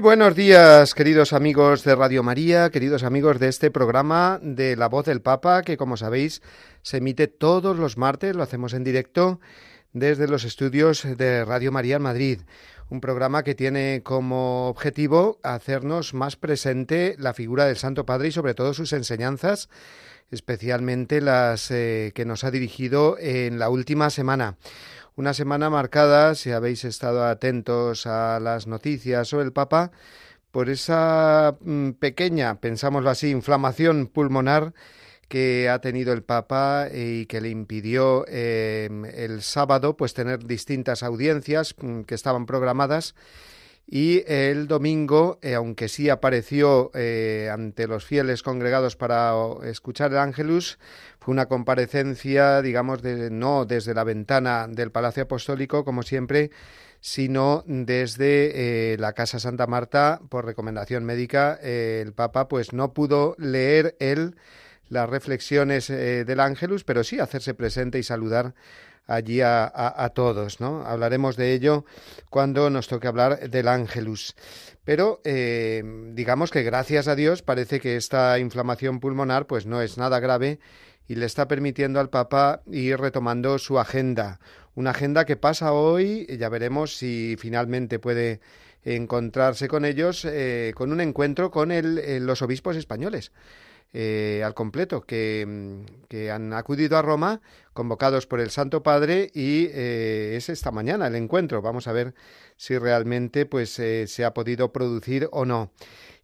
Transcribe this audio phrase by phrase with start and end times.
[0.00, 5.04] Buenos días, queridos amigos de Radio María, queridos amigos de este programa de La Voz
[5.04, 6.40] del Papa, que como sabéis
[6.80, 9.40] se emite todos los martes, lo hacemos en directo
[9.92, 12.40] desde los estudios de Radio María en Madrid.
[12.88, 18.32] Un programa que tiene como objetivo hacernos más presente la figura del Santo Padre y
[18.32, 19.68] sobre todo sus enseñanzas,
[20.30, 24.56] especialmente las eh, que nos ha dirigido en la última semana.
[25.16, 29.90] Una semana marcada, si habéis estado atentos a las noticias sobre el Papa,
[30.50, 34.72] por esa mm, pequeña, pensámoslo así, inflamación pulmonar
[35.28, 41.02] que ha tenido el Papa y que le impidió em, el sábado pues tener distintas
[41.02, 43.14] audiencias mm, que estaban programadas
[43.92, 50.18] y el domingo, eh, aunque sí apareció eh, ante los fieles congregados para escuchar el
[50.18, 50.78] Ángelus,
[51.18, 56.52] fue una comparecencia, digamos, de, no desde la ventana del Palacio Apostólico, como siempre,
[57.00, 63.34] sino desde eh, la Casa Santa Marta, por recomendación médica, el Papa pues no pudo
[63.38, 64.36] leer él
[64.88, 68.54] las reflexiones del Ángelus, pero sí hacerse presente y saludar
[69.10, 70.82] allí a, todos, ¿no?
[70.86, 71.84] Hablaremos de ello
[72.30, 74.36] cuando nos toque hablar del Ángelus.
[74.84, 75.82] Pero eh,
[76.14, 80.60] digamos que gracias a Dios parece que esta inflamación pulmonar pues no es nada grave
[81.08, 84.38] y le está permitiendo al Papa ir retomando su agenda.
[84.76, 88.40] Una agenda que pasa hoy, ya veremos si finalmente puede
[88.84, 93.32] encontrarse con ellos, eh, con un encuentro con el, los obispos españoles.
[93.92, 97.40] Eh, al completo, que, que, han acudido a Roma
[97.72, 101.60] convocados por el Santo Padre y eh, es esta mañana el encuentro.
[101.60, 102.14] Vamos a ver
[102.56, 105.72] si realmente pues eh, se ha podido producir o no.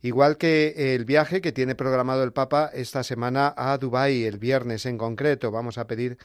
[0.01, 4.87] Igual que el viaje que tiene programado el Papa esta semana a Dubái, el viernes
[4.87, 5.51] en concreto.
[5.51, 6.19] Vamos a pedir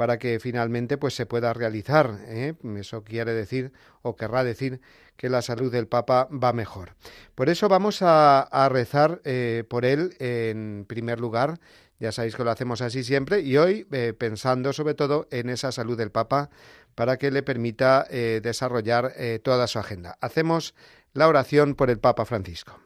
[0.00, 2.20] para que finalmente pues se pueda realizar.
[2.28, 2.54] ¿eh?
[2.78, 4.80] Eso quiere decir o querrá decir
[5.18, 6.94] que la salud del Papa va mejor.
[7.34, 11.60] Por eso vamos a, rezar eh, por él en primer lugar.
[11.98, 15.70] Ya sabéis que lo hacemos así siempre y hoy eh, pensando sobre todo en esa
[15.70, 16.48] salud del Papa
[16.94, 19.12] para que le permita desarrollar
[19.42, 20.16] toda su agenda.
[20.22, 20.74] Hacemos
[21.12, 22.80] la oración por el Papa Francisco.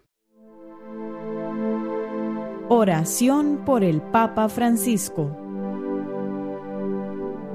[2.68, 5.43] Oración por el Papa Francisco.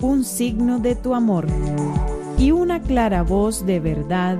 [0.00, 1.46] un signo de tu amor
[2.38, 4.38] y una clara voz de verdad,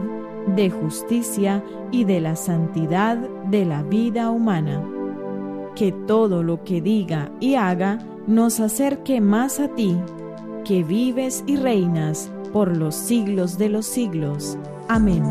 [0.57, 3.17] de justicia y de la santidad
[3.51, 4.83] de la vida humana.
[5.75, 9.97] Que todo lo que diga y haga nos acerque más a ti,
[10.65, 14.57] que vives y reinas por los siglos de los siglos.
[14.89, 15.23] Amén.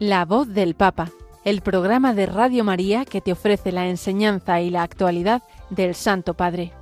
[0.00, 1.12] La voz del Papa,
[1.44, 6.32] el programa de Radio María que te ofrece la enseñanza y la actualidad del Santo
[6.32, 6.72] Padre.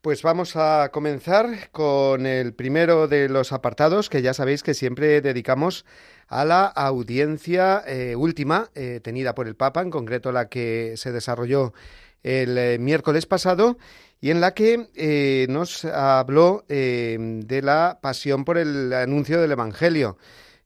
[0.00, 5.20] Pues vamos a comenzar con el primero de los apartados que ya sabéis que siempre
[5.20, 5.84] dedicamos
[6.28, 11.12] a la audiencia eh, última eh, tenida por el Papa, en concreto la que se
[11.12, 11.74] desarrolló
[12.22, 13.78] el eh, miércoles pasado
[14.20, 19.52] y en la que eh, nos habló eh, de la pasión por el anuncio del
[19.52, 20.18] Evangelio.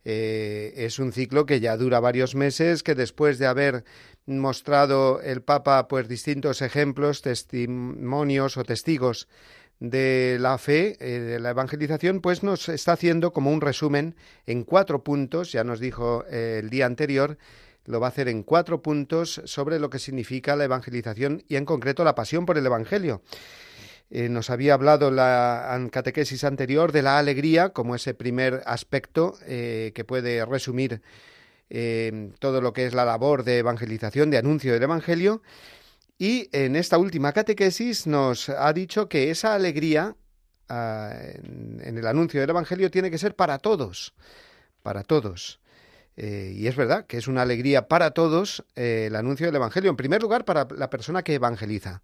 [0.03, 3.85] es un ciclo que ya dura varios meses, que después de haber
[4.27, 9.29] mostrado el Papa pues distintos ejemplos, testimonios o testigos
[9.79, 14.15] de la fe, de la evangelización, pues nos está haciendo como un resumen
[14.47, 17.37] en cuatro puntos, ya nos dijo el día anterior,
[17.91, 21.65] lo va a hacer en cuatro puntos sobre lo que significa la evangelización y en
[21.65, 23.23] concreto la pasión por el Evangelio.
[24.13, 29.93] Eh, nos había hablado la catequesis anterior de la alegría como ese primer aspecto eh,
[29.95, 31.01] que puede resumir
[31.71, 35.43] eh, todo lo que es la labor de evangelización, de anuncio del Evangelio.
[36.19, 40.17] Y en esta última catequesis nos ha dicho que esa alegría
[40.69, 44.13] ah, en, el anuncio del Evangelio tiene que ser para todos,
[44.83, 45.61] para todos.
[46.17, 50.21] Y es verdad que es una alegría para todos el anuncio del Evangelio, en primer
[50.21, 52.03] lugar para la persona que evangeliza.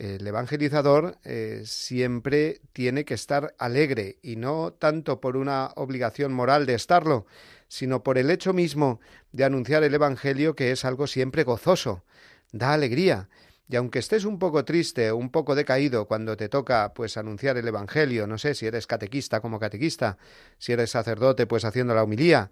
[0.00, 6.64] El evangelizador eh, siempre tiene que estar alegre y no tanto por una obligación moral
[6.64, 7.26] de estarlo,
[7.68, 8.98] sino por el hecho mismo
[9.32, 12.02] de anunciar el Evangelio que es algo siempre gozoso,
[12.50, 13.28] da alegría.
[13.70, 17.68] Y aunque estés un poco triste, un poco decaído cuando te toca pues anunciar el
[17.68, 20.18] evangelio, no sé si eres catequista como catequista,
[20.58, 22.50] si eres sacerdote pues haciendo la humilía,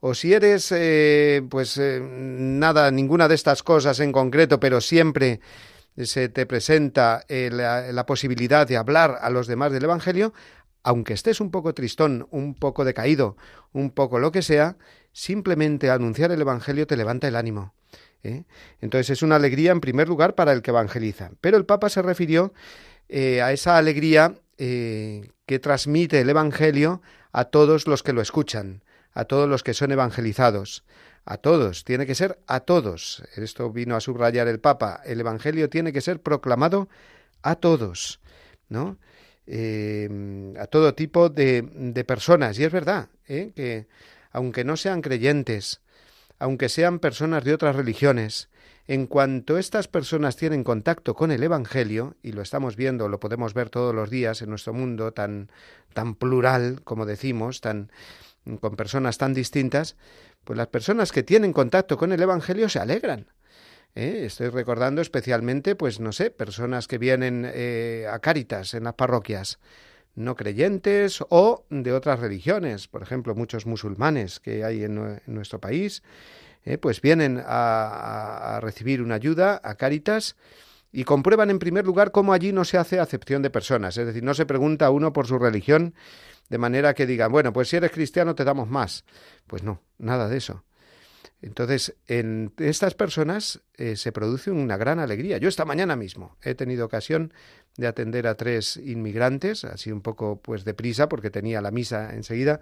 [0.00, 5.40] o si eres eh, pues eh, nada, ninguna de estas cosas en concreto, pero siempre
[5.96, 10.34] se te presenta eh, la, posibilidad de hablar a los demás del Evangelio,
[10.82, 13.38] aunque estés un poco tristón, un poco decaído,
[13.72, 14.76] un poco lo que sea,
[15.12, 17.72] simplemente anunciar el Evangelio te levanta el ánimo.
[18.22, 18.44] ¿Eh?
[18.80, 21.30] Entonces es una alegría en primer lugar para el que evangeliza.
[21.40, 22.52] Pero el Papa se refirió
[23.08, 27.00] eh, a esa alegría que transmite el Evangelio
[27.30, 28.82] a todos los que lo escuchan,
[29.12, 30.82] a todos los que son evangelizados
[31.28, 33.22] a todos, tiene que ser a todos.
[33.36, 35.02] Esto vino a subrayar el Papa.
[35.04, 36.88] El Evangelio tiene que ser proclamado
[37.42, 38.18] a todos,
[38.70, 38.96] ¿no?
[39.46, 42.58] Eh, a todo tipo de, personas.
[42.58, 43.52] Y es verdad ¿eh?
[43.54, 43.88] que,
[44.32, 45.82] aunque no sean creyentes,
[46.38, 48.48] aunque sean personas de otras religiones,
[48.86, 53.52] en cuanto estas personas tienen contacto con el Evangelio, y lo estamos viendo, lo podemos
[53.52, 55.50] ver todos los días en nuestro mundo tan,
[55.92, 57.90] tan plural, como decimos, tan,
[58.60, 59.96] con personas tan distintas,
[60.44, 63.26] pues las personas que tienen contacto con el Evangelio se alegran.
[63.94, 64.22] ¿eh?
[64.24, 69.58] Estoy recordando especialmente, pues no sé, personas que vienen eh, a Cáritas en las parroquias,
[70.18, 76.02] no creyentes o de otras religiones, por ejemplo, muchos musulmanes que hay en, nuestro país,
[76.64, 76.76] ¿eh?
[76.76, 80.36] pues vienen a, a recibir una ayuda a Cáritas
[80.90, 84.24] y comprueban en primer lugar cómo allí no se hace acepción de personas, es decir,
[84.24, 85.94] no se pregunta a uno por su religión,
[86.48, 89.04] de manera que digan, bueno, pues si eres cristiano te damos más.
[89.46, 90.64] Pues no, nada de eso.
[91.40, 95.38] Entonces, en estas personas eh, se produce una gran alegría.
[95.38, 97.32] Yo esta mañana mismo he tenido ocasión
[97.76, 102.60] de atender a tres inmigrantes, así un poco pues deprisa, porque tenía la misa enseguida,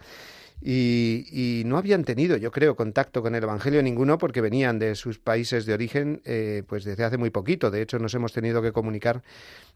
[0.63, 5.19] y, no habían tenido, yo creo, contacto con el Evangelio ninguno, porque venían de sus
[5.19, 7.71] países de origen eh, pues desde hace muy poquito.
[7.71, 9.23] De hecho, nos hemos tenido que comunicar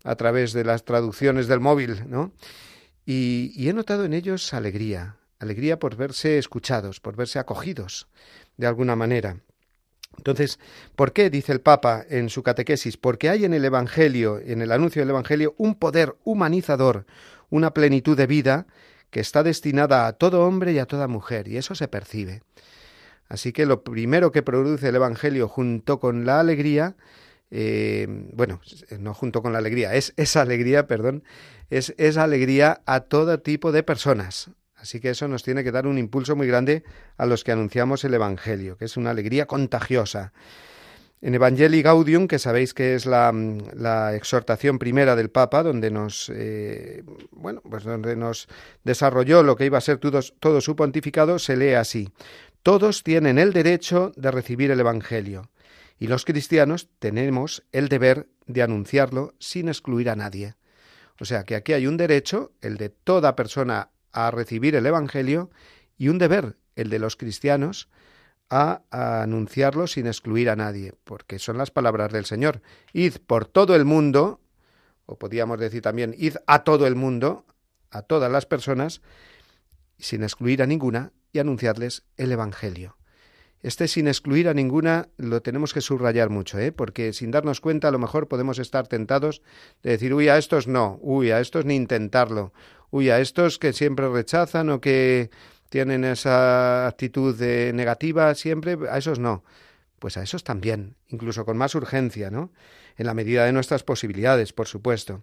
[0.05, 2.33] a través de las traducciones del móvil, ¿no?
[3.05, 8.07] Y, he notado en ellos alegría, alegría por verse escuchados, por verse acogidos
[8.57, 9.39] de alguna manera.
[10.17, 10.59] Entonces,
[10.97, 12.97] ¿por qué dice el Papa en su catequesis?
[12.97, 17.07] Porque hay en el Evangelio, en el anuncio del Evangelio, un poder humanizador,
[17.49, 18.67] una plenitud de vida
[19.11, 22.43] que está destinada a todo hombre y a toda mujer, y eso se percibe.
[23.29, 26.97] Así que lo primero que produce el Evangelio junto con la alegría
[27.51, 28.61] eh, bueno,
[28.99, 31.25] no junto con la alegría, es esa alegría, perdón,
[31.69, 34.51] es esa alegría a todo tipo de personas.
[34.81, 36.85] Así que eso nos tiene que dar un impulso muy grande
[37.19, 40.33] a los que anunciamos el Evangelio, que es una alegría contagiosa.
[41.23, 43.31] En Evangelii Gaudium, que sabéis que es la,
[44.15, 48.49] exhortación primera del Papa, donde nos, eh, bueno, pues donde nos
[48.85, 52.09] desarrolló lo que iba a ser todo, todo su pontificado, se lee así:
[52.63, 55.51] Todos tienen el derecho de recibir el Evangelio
[56.01, 60.55] y los cristianos tenemos el deber de anunciarlo sin excluir a nadie.
[61.21, 65.51] O sea que aquí hay un derecho, el de toda persona a recibir el Evangelio,
[65.97, 67.89] y un deber, el de los cristianos,
[68.49, 72.63] a, anunciarlo sin excluir a nadie, porque son las palabras del Señor.
[72.93, 74.41] Id por todo el mundo,
[75.07, 77.45] o podríamos decir también, id a todo el mundo,
[77.91, 79.03] a todas las personas,
[79.99, 83.00] sin excluir a ninguna, y anunciarles el Evangelio.
[83.63, 86.73] Este sin excluir a ninguna lo tenemos que subrayar mucho, ¿eh?
[86.73, 89.43] porque sin darnos cuenta a lo mejor podemos estar tentados
[89.83, 92.55] de decir, uy, a estos no, uy, a estos ni intentarlo,
[92.91, 95.31] uy, a estos que siempre rechazan o que
[95.69, 99.45] tienen esa actitud de negativa siempre, a esos no.
[99.99, 102.53] Pues a esos también, incluso con más urgencia, ¿no?
[102.97, 105.23] En la medida de nuestras posibilidades, por supuesto.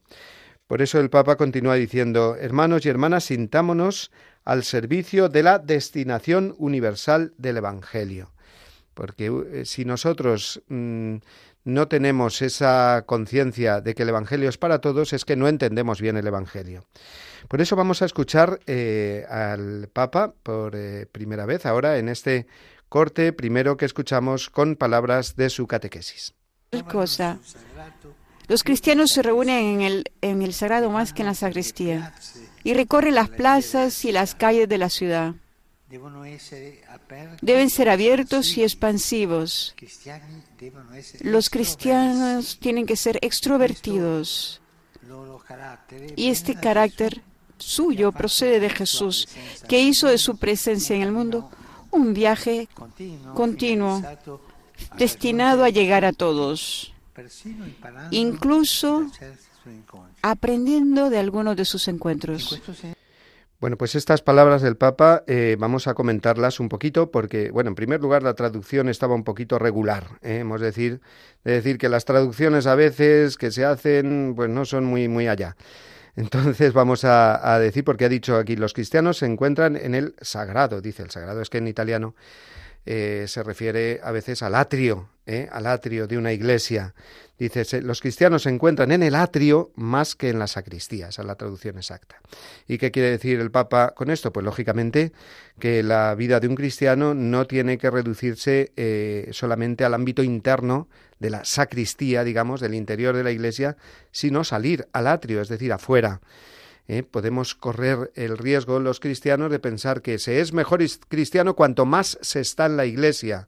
[0.67, 4.11] Por eso el Papa continúa diciendo, hermanos y hermanas, sintámonos
[4.47, 8.31] al servicio de la destinación universal del Evangelio.
[8.93, 11.17] Porque eh, si nosotros mm,
[11.65, 15.99] no tenemos esa conciencia de que el Evangelio es para todos, es que no entendemos
[15.99, 16.85] bien el Evangelio.
[17.49, 22.47] Por eso vamos a escuchar eh, al Papa por eh, primera vez ahora en este
[22.87, 26.33] corte primero que escuchamos con palabras de su catequesis.
[26.89, 27.37] Cosa
[28.47, 32.13] Los cristianos se reúnen en el, en el sagrado más que en la sacristía
[32.67, 35.35] y recorren las plazas y las calles de la ciudad.
[37.41, 39.73] Deben ser abiertos y expansivos.
[41.21, 44.59] Los cristianos tienen que ser extrovertidos.
[46.17, 47.21] Y este carácter
[47.57, 49.29] suyo procede de Jesús,
[49.69, 51.49] que hizo de su presencia en el mundo
[51.89, 52.67] un viaje
[53.33, 54.03] continuo,
[54.97, 56.93] destinado a llegar a todos,
[58.11, 59.09] incluso
[60.31, 62.61] aprendiendo de algunos de sus encuentros.
[63.59, 67.75] Bueno, pues estas palabras del Papa eh, vamos a comentarlas un poquito porque, bueno, en
[67.75, 70.19] primer lugar la traducción estaba un poquito regular.
[70.21, 70.39] ¿eh?
[70.41, 71.01] Hemos decir,
[71.43, 75.27] de decir que las traducciones a veces que se hacen, pues no son muy, muy
[75.27, 75.55] allá.
[76.15, 80.81] Entonces vamos a, decir, porque ha dicho aquí, los cristianos se encuentran en el sagrado,
[80.81, 82.15] dice el sagrado, es que en italiano
[82.87, 85.09] eh, se refiere a veces al atrio,
[85.51, 86.93] al atrio de una iglesia.
[87.37, 91.27] Dice, los cristianos se encuentran en el atrio más que en la sacristía, esa es
[91.27, 92.19] la traducción exacta.
[92.67, 94.33] ¿Y qué quiere decir el Papa con esto?
[94.33, 95.11] Pues lógicamente
[95.59, 100.87] que la vida de un cristiano no tiene que reducirse eh, solamente al ámbito interno
[101.19, 103.77] de la sacristía, digamos, del interior de la iglesia,
[104.11, 106.21] sino salir al atrio, es decir, afuera.
[106.87, 107.03] ¿Eh?
[107.03, 112.17] podemos correr el riesgo los cristianos de pensar que se es mejor cristiano cuanto más
[112.21, 113.47] se está en la iglesia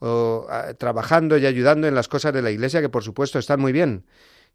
[0.00, 0.46] o
[0.78, 4.04] trabajando y ayudando en las cosas de la Iglesia, que por supuesto están muy bien.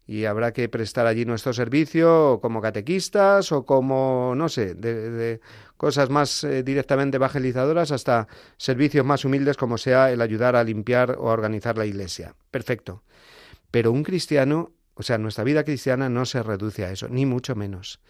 [0.08, 5.40] Y habrá que prestar allí nuestro servicio como catequistas o como, no sé, de,
[5.76, 11.16] cosas más eh, directamente evangelizadoras hasta servicios más humildes como sea el ayudar a limpiar
[11.18, 12.34] o a organizar la Iglesia.
[12.50, 13.02] Perfecto.
[13.72, 17.54] Pero un cristiano, o sea, nuestra vida cristiana no se reduce a eso, ni mucho
[17.54, 18.00] menos.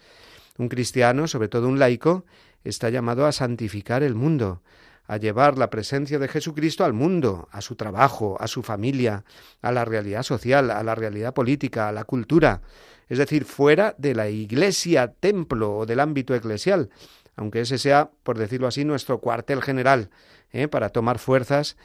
[0.57, 2.25] Un cristiano, sobre todo un laico,
[2.63, 4.63] está llamado a santificar el mundo,
[5.05, 9.25] a llevar la presencia de Jesucristo al mundo, a su trabajo, a su familia,
[9.61, 12.61] a la realidad social, a la realidad política, a la cultura,
[13.09, 16.89] es decir, fuera de la iglesia, templo o del ámbito eclesial,
[17.35, 20.09] aunque ese sea, por decirlo así, nuestro cuartel general,
[20.51, 20.67] ¿eh?
[20.67, 21.77] para tomar fuerzas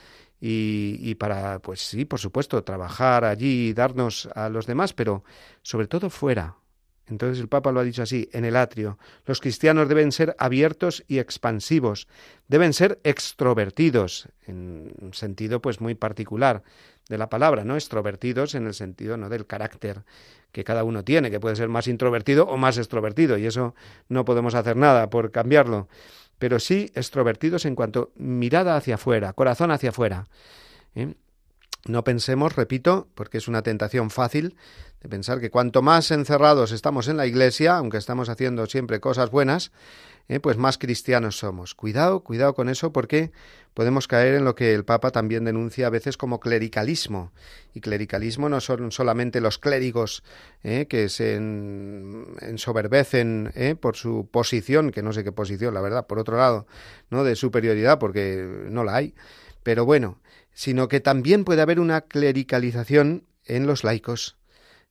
[0.44, 5.22] y, y, para, pues sí, por supuesto, trabajar allí y darnos a los demás, pero
[5.62, 6.56] sobre todo fuera,
[7.06, 8.98] entonces el Papa lo ha dicho así, en el atrio.
[9.26, 12.08] Los cristianos deben ser abiertos y expansivos,
[12.48, 16.62] deben ser extrovertidos, en un sentido pues muy particular
[17.08, 17.74] de la palabra, ¿no?
[17.74, 20.04] Extrovertidos en el sentido no del carácter
[20.52, 23.74] que cada uno tiene, que puede ser más introvertido o más extrovertido, y eso
[24.08, 25.88] no podemos hacer nada por cambiarlo,
[26.42, 30.26] pero sí extrovertidos en cuanto mirada hacia afuera, corazón hacia afuera.
[30.96, 31.14] ¿eh?
[31.86, 34.54] No pensemos, repito, porque es una tentación fácil,
[35.02, 39.32] de pensar que cuanto más encerrados estamos en la iglesia, aunque estamos haciendo siempre cosas
[39.32, 39.72] buenas,
[40.28, 41.74] eh, pues más cristianos somos.
[41.74, 43.32] Cuidado, cuidado con eso, porque
[43.74, 47.32] podemos caer en lo que el Papa también denuncia a veces como clericalismo.
[47.74, 50.22] Y clericalismo no son solamente los clérigos
[50.62, 56.06] eh, que se ensoberbecen eh, por su posición, que no sé qué posición, la verdad,
[56.06, 56.68] por otro lado,
[57.10, 59.14] no de superioridad, porque no la hay.
[59.64, 60.20] Pero bueno,
[60.54, 64.36] sino que también puede haber una clericalización en los laicos.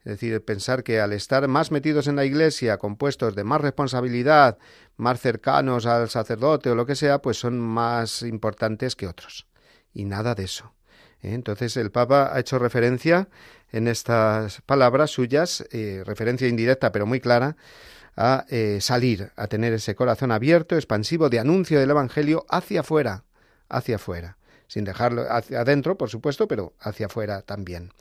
[0.03, 3.61] Es decir, pensar que al estar más metidos en la iglesia, con puestos de más
[3.61, 4.57] responsabilidad,
[4.97, 9.47] más cercanos al sacerdote o lo que sea, pues son más importantes que otros.
[9.93, 10.73] Y nada de eso.
[11.21, 11.33] ¿eh?
[11.33, 13.29] Entonces el Papa ha hecho referencia
[13.71, 17.55] en estas palabras suyas, eh, referencia indirecta pero muy clara,
[18.17, 23.23] a eh, salir, a tener ese corazón abierto, expansivo, de anuncio del Evangelio hacia afuera,
[23.69, 24.37] hacia afuera
[24.71, 27.91] sin dejarlo hacia adentro, por supuesto, pero hacia afuera también.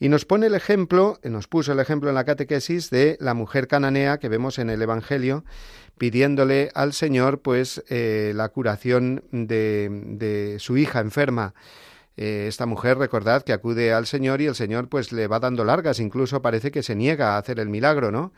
[0.00, 3.68] Y nos pone el ejemplo, nos puso el ejemplo en la catequesis de la mujer
[3.68, 5.44] cananea que vemos en el Evangelio,
[5.98, 11.54] pidiéndole al Señor, pues, eh, la curación de, de, su hija enferma.
[12.16, 15.64] Eh, esta mujer, recordad que acude al Señor y el Señor, pues, le va dando
[15.64, 18.32] largas, incluso parece que se niega a hacer el milagro, ¿no?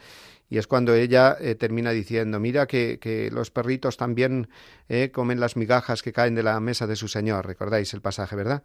[0.52, 4.50] Y es cuando ella eh, termina diciendo, mira que, los perritos también
[4.90, 8.37] eh, comen las migajas que caen de la mesa de su señor, recordáis el pasaje,
[8.37, 8.62] ¿verdad?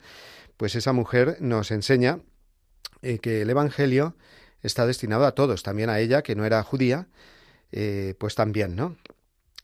[0.58, 2.20] Pues esa mujer nos enseña
[3.04, 4.18] eh, que el Evangelio
[4.64, 7.08] está destinado a todos, también a ella, que no era judía,
[8.18, 8.98] pues también, ¿no?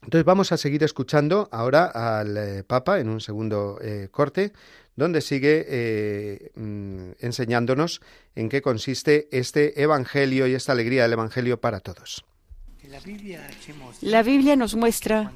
[0.02, 3.78] Entonces vamos a seguir escuchando ahora al Papa en un segundo
[4.10, 4.54] corte
[4.96, 8.00] donde sigue eh, mm, enseñándonos
[8.34, 12.24] en qué consiste este Evangelio y esta alegría del Evangelio para todos.
[14.02, 15.32] La Biblia nos muestra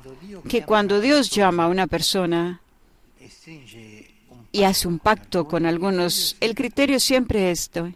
[0.49, 2.61] que cuando Dios llama a una persona
[4.53, 7.93] y hace un pacto con algunos, el criterio siempre es esto.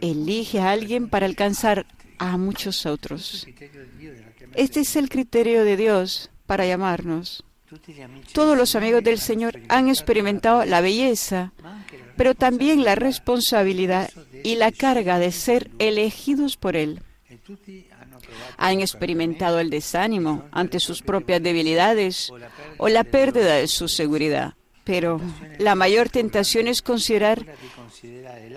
[0.00, 1.86] Elige a alguien para alcanzar
[2.18, 3.46] a muchos otros.
[4.54, 7.44] Este es el criterio de Dios para llamarnos.
[8.32, 11.52] Todos los amigos del Señor han experimentado la belleza,
[12.16, 14.10] pero también la responsabilidad
[14.44, 17.02] y la carga de ser elegidos por Él.
[18.56, 22.32] Han experimentado el desánimo ante sus propias debilidades
[22.78, 24.54] o la pérdida de su seguridad.
[24.84, 25.20] Pero
[25.58, 27.44] la mayor tentación es considerar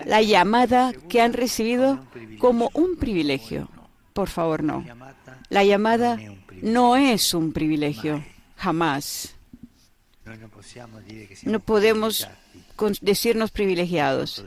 [0.06, 2.00] la llamada que han recibido
[2.38, 3.68] como un privilegio.
[4.14, 4.84] Por favor, no.
[5.50, 6.18] La llamada
[6.62, 8.24] no es un privilegio,
[8.62, 9.34] jamás.
[11.44, 12.28] No podemos
[13.00, 14.44] decirnos privilegiados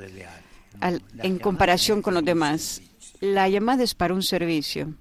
[1.22, 2.81] en comparación con los demás.
[3.19, 4.93] La llamada es para un servicio.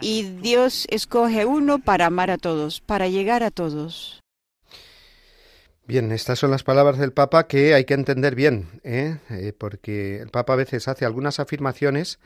[0.00, 4.20] Y Dios escoge uno para amar a todos, para llegar a todos.
[5.86, 9.16] Bien, estas son las palabras del Papa que hay que entender bien, ¿eh?
[9.30, 12.18] Eh, porque el Papa a veces hace algunas afirmaciones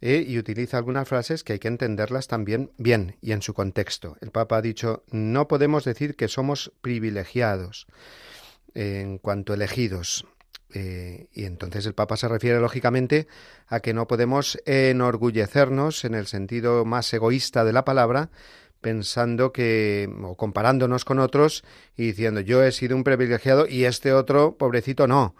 [0.00, 0.24] ¿eh?
[0.26, 4.16] y utiliza algunas frases que hay que entenderlas también bien y en su contexto.
[4.20, 7.86] El Papa ha dicho, no podemos decir que somos privilegiados
[8.74, 10.26] en cuanto elegidos.
[10.72, 13.26] y entonces el Papa se refiere lógicamente
[13.66, 18.30] a que no podemos enorgullecernos en el sentido más egoísta de la palabra,
[18.80, 21.64] pensando que, o comparándonos con otros
[21.96, 25.34] y diciendo yo he sido un privilegiado y este otro, pobrecito, no.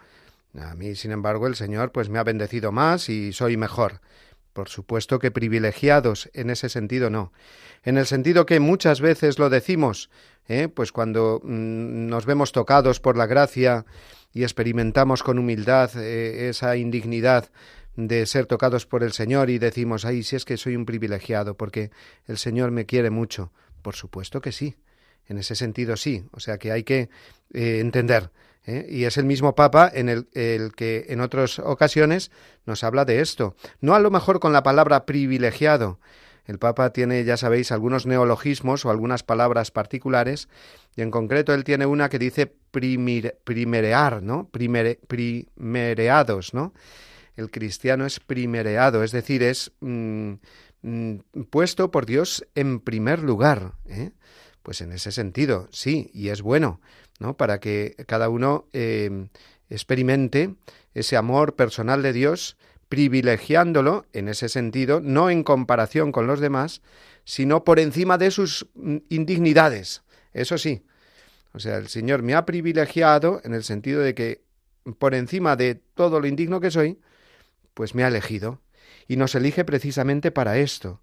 [0.59, 4.01] A mí, sin embargo, el Señor pues me ha bendecido más y soy mejor.
[4.59, 7.31] Por supuesto que privilegiados en ese sentido no.
[7.81, 10.09] En el sentido que muchas veces lo decimos,
[10.49, 10.67] ¿eh?
[10.67, 13.85] pues cuando mm, nos vemos tocados por la gracia
[14.33, 17.49] y experimentamos con humildad eh, esa indignidad
[17.95, 21.55] de ser tocados por el Señor y decimos, ay, si es que soy un privilegiado
[21.55, 21.91] porque
[22.27, 23.53] el Señor me quiere mucho.
[23.81, 24.75] Por supuesto que sí,
[25.29, 27.09] en ese sentido sí, o sea que hay que
[27.53, 28.29] eh, entender.
[28.65, 28.85] ¿Eh?
[28.89, 30.27] Y es el mismo Papa en el,
[30.75, 32.31] que en otras ocasiones
[32.65, 33.55] nos habla de esto.
[33.81, 35.99] No a lo mejor con la palabra privilegiado.
[36.45, 40.49] El Papa tiene, ya sabéis, algunos neologismos o algunas palabras particulares,
[40.95, 44.49] y en concreto él tiene una que dice primerear, ¿no?
[44.49, 46.73] primereados, ¿no?
[47.39, 50.33] el cristiano es primereado, es decir, es mm,
[50.81, 51.15] mm,
[51.49, 53.73] puesto por Dios en primer lugar.
[53.87, 54.11] ¿eh?
[54.61, 56.81] Pues en ese sentido, sí, y es bueno,
[57.19, 59.27] Para que cada uno em,
[59.69, 60.55] experimente
[60.93, 66.81] ese amor personal de Dios, privilegiándolo en ese sentido, no en comparación con los demás,
[67.25, 70.01] sino por encima de sus mm, indignidades.
[70.33, 70.83] Eso sí.
[71.53, 74.41] O sea, el Señor me ha privilegiado en el sentido de que
[74.97, 76.99] por encima de todo lo indigno que soy,
[77.73, 78.61] pues me ha elegido
[79.07, 81.01] y nos elige precisamente para esto,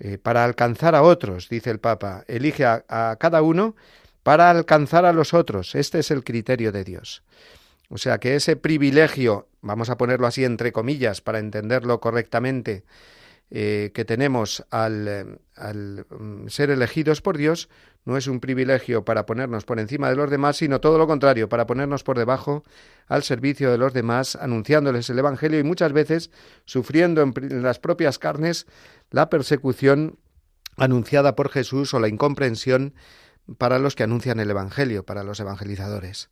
[0.00, 3.76] eh, para alcanzar a otros, dice el Papa, elige a cada uno
[4.24, 5.76] para alcanzar a los otros.
[5.76, 7.22] Este es el criterio de Dios.
[7.90, 12.84] O sea que ese privilegio, vamos a ponerlo así entre comillas para entenderlo correctamente,
[13.50, 17.68] eh, que tenemos al, al, mm, ser elegidos por Dios
[18.06, 21.48] no es un privilegio para ponernos por encima de los demás, sino todo lo contrario,
[21.48, 22.64] para ponernos por debajo
[23.06, 26.30] al servicio de los demás, anunciándoles el Evangelio y muchas veces
[26.64, 28.66] sufriendo en, en las propias carnes
[29.10, 30.18] la persecución
[30.76, 32.94] anunciada por Jesús o la incomprensión
[33.58, 36.30] para los que anuncian el Evangelio, para los evangelizadores.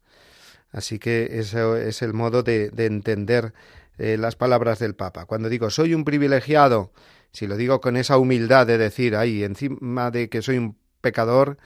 [0.71, 3.53] Así que eso es el modo de, de entender
[3.99, 5.27] eh, las palabras del Papa.
[5.27, 6.93] Cuando digo soy un privilegiado,
[7.31, 11.59] si lo digo con esa humildad de decir, ay, encima de que soy un pecador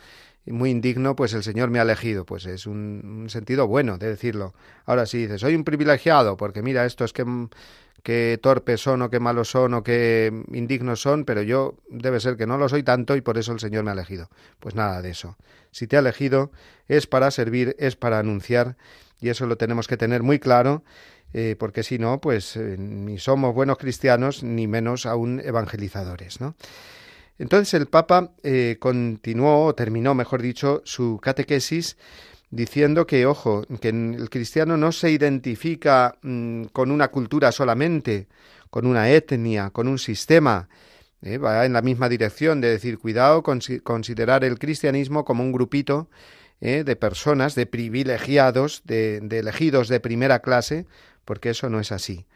[0.47, 4.55] muy indigno, pues el Señor me ha elegido, pues es un, sentido bueno de decirlo.
[4.85, 7.25] Ahora si dices, soy un privilegiado, porque mira, esto es que
[8.03, 12.37] qué torpes son o qué malos son o qué indignos son, pero yo debe ser
[12.37, 14.31] que no lo soy tanto y por eso el Señor me ha elegido.
[14.61, 15.37] Pues nada de eso.
[15.73, 16.53] Si te ha elegido
[16.87, 18.77] es para servir, es para anunciar
[19.21, 20.85] y eso lo tenemos que tener muy claro
[21.33, 26.55] eh, porque si no, pues eh, ni somos buenos cristianos, ni menos aún evangelizadores, ¿no?
[27.38, 31.96] Entonces el Papa eh, continuó, o terminó, mejor dicho, su catequesis
[32.51, 38.29] diciendo que, ojo, que el cristiano no se identifica mm, con una cultura solamente,
[38.70, 40.68] con una etnia, con un sistema,
[41.44, 46.09] va en la misma dirección de decir, cuidado, con considerar el cristianismo como un grupito
[46.61, 50.87] de personas, de privilegiados, de elegidos de primera clase,
[51.27, 52.27] porque eso no es así,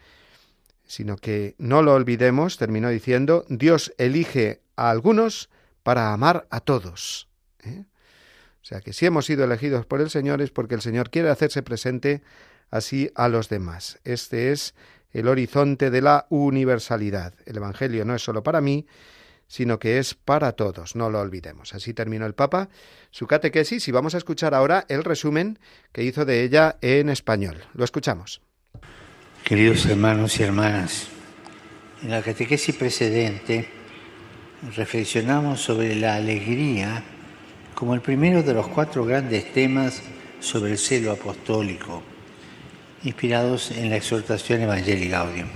[0.84, 5.50] sino que no lo olvidemos, terminó diciendo, Dios elige a algunos
[5.82, 7.28] para amar a todos.
[7.62, 7.84] ¿eh?
[8.62, 11.28] O sea que si hemos sido elegidos por el Señor es porque el Señor quiere
[11.28, 12.22] hacerse presente
[12.70, 13.98] así a los demás.
[14.04, 14.74] Este es
[15.12, 17.34] el horizonte de la universalidad.
[17.44, 18.86] El Evangelio no es solo para mí,
[19.48, 21.74] sino que es para todos, no lo olvidemos.
[21.74, 22.70] Así terminó el Papa
[23.10, 25.58] su catequesis y vamos a escuchar ahora el resumen
[25.92, 27.64] que hizo de ella en español.
[27.74, 28.40] Lo escuchamos.
[29.44, 31.08] Queridos hermanos y hermanas,
[32.02, 33.79] en la catequesis precedente
[34.76, 37.02] reflexionamos sobre la alegría
[37.74, 40.02] como el primero de los cuatro grandes temas
[40.40, 42.02] sobre el celo apostólico,
[43.04, 45.48] inspirados en la exhortación Evangelii Gaudium.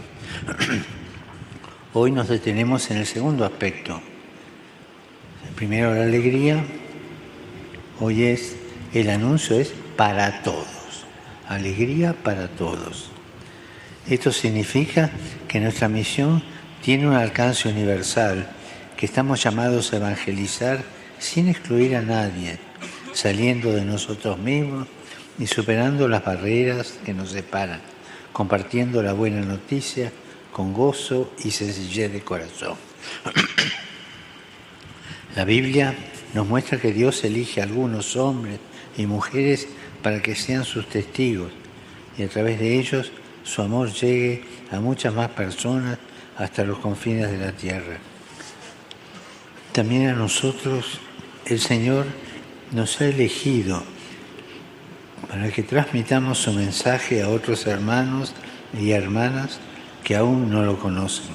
[1.93, 4.01] Hoy nos detenemos en el segundo aspecto.
[5.47, 6.65] El primero, la alegría.
[8.01, 8.57] Hoy es,
[8.95, 10.67] el anuncio es para todos.
[11.47, 13.11] Alegría para todos.
[14.09, 15.11] Esto significa
[15.47, 16.43] que nuestra misión
[16.83, 18.49] tiene un alcance universal,
[18.97, 20.83] que estamos llamados a evangelizar
[21.19, 22.59] sin excluir a nadie,
[23.13, 24.89] saliendo de nosotros mismos
[25.39, 27.81] y superando las barreras que nos separan,
[28.33, 30.13] compartiendo la buena noticia
[30.53, 32.77] con gozo y sencillez de corazón.
[35.37, 35.97] La Biblia
[36.33, 38.61] nos muestra que Dios elige a algunos hombres
[38.97, 39.67] y mujeres
[40.03, 41.51] para que sean sus testigos
[42.17, 43.11] y a través de ellos
[43.43, 45.99] su amor llegue a muchas más personas
[46.37, 47.99] hasta los confines de la tierra.
[49.75, 51.01] También a nosotros
[51.47, 52.07] el Señor
[52.71, 53.83] nos ha elegido
[55.29, 58.35] para que transmitamos su mensaje a otros hermanos
[58.81, 59.59] y hermanas
[60.05, 61.27] que aún no lo conocen.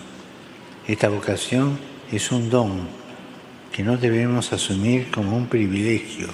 [0.88, 1.80] Esta vocación
[2.14, 2.88] es un don
[3.74, 6.30] que no debemos asumir como un privilegio,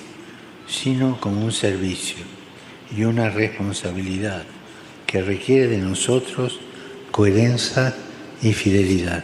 [0.67, 2.23] sino como un servicio
[2.95, 4.43] y una responsabilidad
[5.07, 6.59] que requiere de nosotros
[7.09, 7.95] coherencia
[8.43, 9.23] y fidelidad.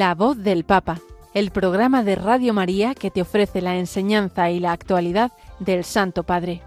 [0.00, 0.98] La voz del Papa,
[1.34, 6.22] el programa de Radio María que te ofrece la enseñanza y la actualidad del Santo
[6.22, 6.62] Padre.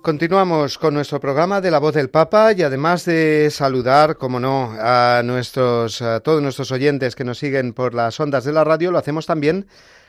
[0.00, 4.74] Continuamos con nuestro programa de la voz del Papa y además de saludar, como no,
[4.80, 8.96] a nuestros todos nuestros oyentes que nos siguen por las ondas de la radio, lo
[8.96, 9.66] hacemos también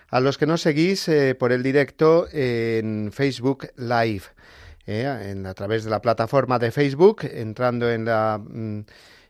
[0.08, 4.24] a los que nos seguís eh, por el directo en Facebook Live.
[4.88, 8.82] Eh, a través de la plataforma de Facebook, entrando en la, mm,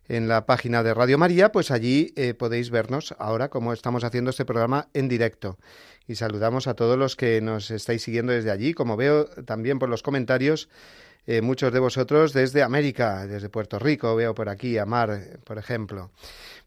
[0.08, 4.30] en la página de Radio María, pues allí eh, podéis vernos ahora como estamos haciendo
[4.30, 5.58] este programa en directo.
[6.08, 9.90] Y saludamos a todos los que nos estáis siguiendo desde allí, como veo también por
[9.90, 10.70] los comentarios.
[11.28, 15.60] Eh, muchos de vosotros desde América, desde Puerto Rico, veo por aquí a Mar, por
[15.60, 16.10] ejemplo.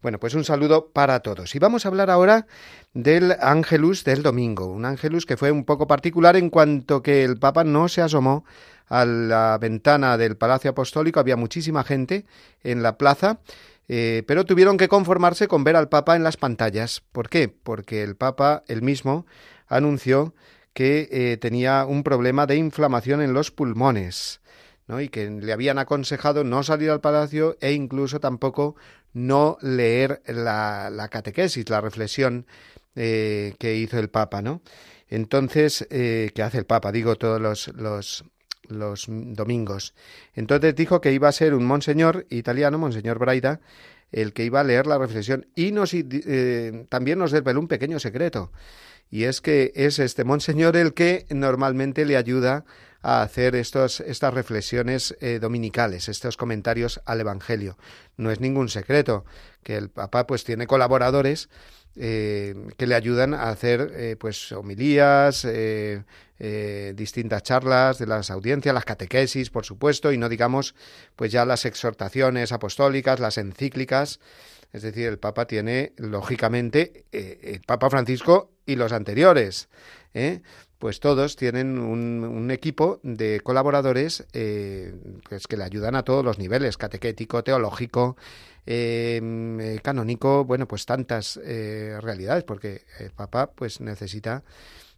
[0.01, 1.53] Bueno, pues un saludo para todos.
[1.55, 2.47] Y vamos a hablar ahora
[2.93, 7.37] del Ángelus del domingo, un Ángelus que fue un poco particular en cuanto que el
[7.37, 8.45] Papa no se asomó
[8.87, 12.25] a la ventana del Palacio Apostólico, había muchísima gente
[12.63, 13.39] en la plaza,
[13.87, 17.03] eh, pero tuvieron que conformarse con ver al Papa en las pantallas.
[17.11, 17.49] ¿Por qué?
[17.49, 19.25] Porque el Papa, él mismo,
[19.67, 20.33] anunció
[20.73, 24.41] que eh, tenía un problema de inflamación en los pulmones.
[24.87, 25.01] ¿no?
[25.01, 28.75] y que le habían aconsejado no salir al palacio e incluso tampoco
[29.13, 32.45] no leer la, la catequesis, la reflexión
[32.95, 34.61] eh, que hizo el Papa, ¿no?
[35.09, 36.91] Entonces, ¿qué hace el Papa?
[36.91, 38.23] Digo, todos los,
[38.69, 39.93] los domingos.
[40.33, 43.59] Entonces dijo que iba a ser un monseñor italiano, monseñor Braida,
[44.11, 47.99] el que iba a leer la reflexión y nos, eh, también nos desveló un pequeño
[47.99, 48.51] secreto.
[49.11, 52.65] Y es que es este monseñor el que normalmente le ayuda
[53.05, 57.77] a hacer estos, estas reflexiones eh, dominicales, estos comentarios al Evangelio.
[58.17, 59.25] No es ningún secreto
[59.63, 61.49] que el Papa pues tiene colaboradores
[61.97, 66.03] eh, que le ayudan a hacer eh, pues homilías, eh,
[66.93, 70.75] distintas charlas de las audiencias, las catequesis, por supuesto, y no digamos
[71.15, 74.19] pues ya las exhortaciones apostólicas, las encíclicas.
[74.73, 79.69] Es decir, el Papa tiene, lógicamente, el Papa Francisco y los anteriores,
[80.85, 86.77] pues todos tienen un, equipo de colaboradores pues que le ayudan a todos los niveles,
[86.77, 88.15] catequético, teológico,
[88.67, 94.43] Em, eh, canónico, bueno, pues tantas eh, realidades, porque el Papa pues necesita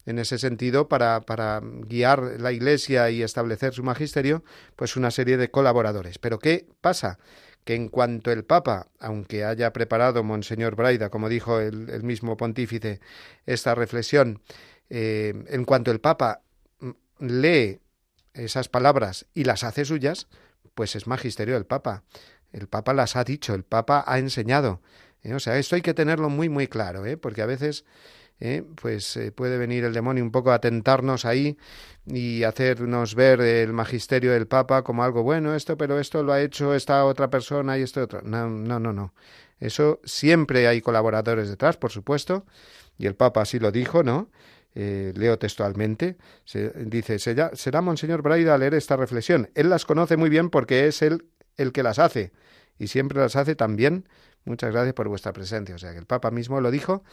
[0.06, 4.44] en ese sentido, para, para guiar la Iglesia y establecer su magisterio,
[4.78, 6.18] pues una serie de colaboradores.
[6.18, 7.20] Pero ¿qué pasa?
[7.68, 13.02] que en cuanto el Papa, aunque haya preparado Monseñor Braida, como dijo el, mismo pontífice,
[13.46, 14.40] esta reflexión,
[14.90, 16.42] eh, en cuanto el Papa
[17.20, 17.80] lee
[18.34, 20.28] esas palabras y las hace suyas,
[20.76, 22.04] pues es magisterio del Papa.
[22.52, 24.82] El Papa las ha dicho, el Papa ha enseñado.
[25.24, 25.34] ¿eh?
[25.34, 27.18] O sea, esto hay que tenerlo muy, muy claro, ¿eh?
[27.18, 27.84] porque a veces
[28.40, 28.64] ¿eh?
[28.82, 31.58] pues eh, puede venir el demonio un poco a tentarnos ahí
[32.06, 36.42] y hacernos ver el magisterio del Papa como algo bueno, esto, pero esto lo ha
[36.42, 38.22] hecho esta otra persona y esto otro.
[38.24, 39.14] No, no, no, no.
[39.60, 42.46] Eso siempre hay colaboradores detrás, por supuesto,
[42.98, 44.30] y el Papa así lo dijo, ¿no?
[44.80, 46.18] Eh, leo textualmente,
[46.76, 49.50] dice, será, será Monseñor Braida a leer esta reflexión.
[49.56, 52.32] Él las conoce muy bien porque es él el que las hace,
[52.78, 54.08] y siempre las hace también.
[54.46, 55.74] Muchas gracias por vuestra presencia.
[55.74, 57.04] O sea, que el Papa mismo lo dijo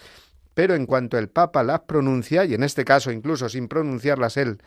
[0.55, 4.59] pero en cuanto el Papa las pronuncia, y en este caso incluso sin pronunciarlas él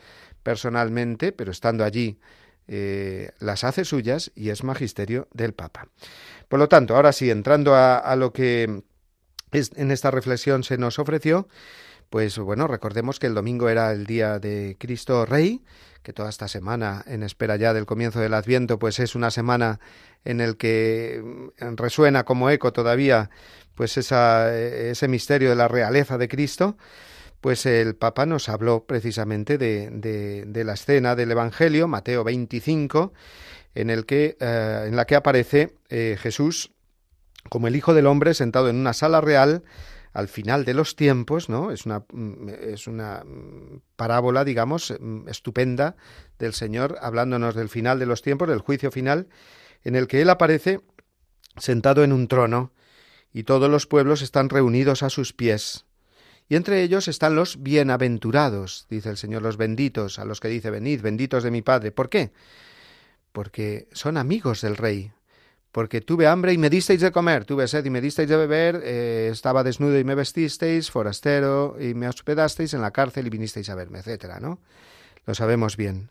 [0.44, 2.20] personalmente, pero estando allí,
[2.68, 5.88] eh, las hace suyas y es magisterio del Papa.
[6.50, 8.84] Por lo tanto, ahora sí, entrando a, lo que
[9.52, 11.48] en esta reflexión se nos ofreció,
[12.10, 15.62] pues bueno, recordemos que el domingo era el día de Cristo Rey,
[16.04, 19.80] que toda esta semana, en espera ya del comienzo del Adviento, pues es una semana
[20.24, 23.30] en el que mm, resuena como eco todavía
[23.76, 26.78] pues ese misterio de la realeza de Cristo,
[27.41, 33.13] pues el Papa nos habló precisamente de, de, la escena del Evangelio, Mateo 25,
[33.76, 36.72] en, el que, eh, en la que aparece eh, Jesús
[37.50, 39.63] como el Hijo del Hombre sentado en una sala real
[40.18, 41.70] al final de los tiempos, ¿no?
[41.70, 43.24] Es una, mm, es una
[43.96, 45.96] parábola, digamos, mm, estupenda
[46.40, 49.28] del Señor, hablándonos del final de los tiempos, del juicio final,
[49.84, 50.82] en el que Él aparece
[51.58, 52.72] sentado en un trono,
[53.32, 55.86] y todos los pueblos están reunidos a sus pies.
[56.50, 60.72] Y entre ellos están los bienaventurados, dice el Señor, los benditos, a los que dice,
[60.72, 61.92] venid, benditos de mi Padre.
[61.92, 62.32] ¿Por qué?
[63.32, 65.12] Porque son amigos del Rey.
[65.78, 68.82] Porque tuve hambre y me disteis de comer, tuve sed y me disteis de beber,
[68.84, 73.70] eh, estaba desnudo y me vestisteis, forastero y me hospedasteis en la cárcel y vinisteis
[73.70, 74.60] a verme, etcétera, ¿no?
[75.28, 76.10] Lo sabemos bien.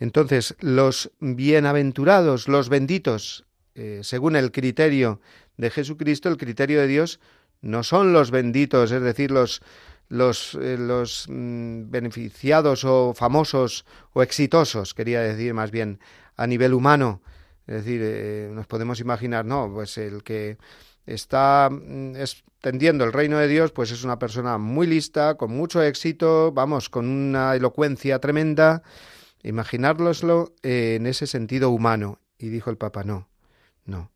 [0.00, 3.44] Entonces, los bienaventurados, los benditos,
[3.76, 5.20] eh, según el criterio
[5.56, 7.20] de Jesucristo, el criterio de Dios
[7.60, 9.62] no son los benditos, es decir, los,
[10.08, 16.00] los, eh, mm, beneficiados o famosos o exitosos, quería decir más bien,
[16.36, 17.22] a nivel humano.
[17.66, 20.58] Es decir, eh, nos podemos imaginar, no, pues el que
[21.06, 25.82] está mm, extendiendo el reino de Dios, pues es una persona muy lista, con mucho
[25.82, 28.82] éxito, vamos, con una elocuencia tremenda.
[29.42, 32.20] Imaginárloslo eh, en ese sentido humano.
[32.38, 33.28] Y dijo el Papa, no,
[33.84, 34.10] no.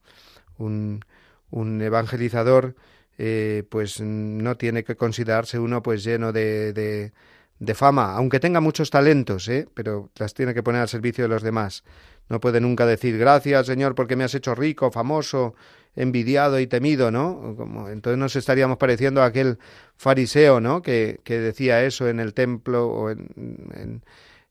[0.58, 1.04] Un,
[1.50, 2.74] un evangelizador
[3.22, 7.12] eh, pues no tiene que considerarse uno pues lleno de,
[7.61, 9.68] de fama, aunque tenga muchos talentos, ¿eh?
[9.75, 11.85] pero las tiene que poner al servicio de los demás.
[12.29, 15.55] No puede nunca decir gracias Señor porque me has hecho rico, famoso,
[15.94, 17.55] envidiado y temido, ¿no?
[17.57, 19.59] Como, entonces nos estaríamos pareciendo a aquel
[19.96, 20.81] fariseo, ¿no?
[20.81, 24.03] Que, que decía eso en el templo o en,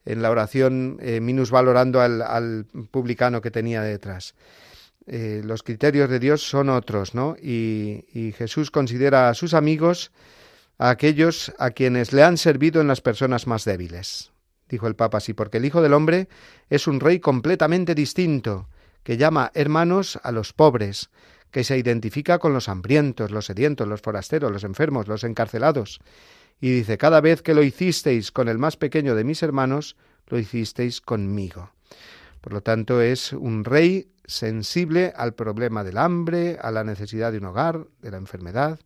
[0.06, 4.36] en, la oración, eh, minusvalorando al, al publicano que tenía detrás.
[5.08, 7.36] Eh, los criterios de Dios son otros, ¿no?
[7.42, 10.12] Y, y, Jesús considera a sus amigos
[10.80, 14.32] a aquellos a quienes le han servido en las personas más débiles.
[14.70, 16.30] Dijo el Papa así, porque el Hijo del Hombre
[16.70, 18.70] es un rey completamente distinto,
[19.04, 21.10] que llama hermanos a los pobres,
[21.52, 26.00] que se identifica con los hambrientos, los sedientos, los forasteros, los enfermos, los encarcelados.
[26.62, 29.96] Y dice, cada vez que lo hicisteis con el más pequeño de mis hermanos,
[30.28, 31.72] lo hicisteis conmigo.
[32.42, 37.40] Por lo tanto, es un rey sensible al problema del hambre, a la necesidad de
[37.40, 38.80] un hogar, de la enfermedad,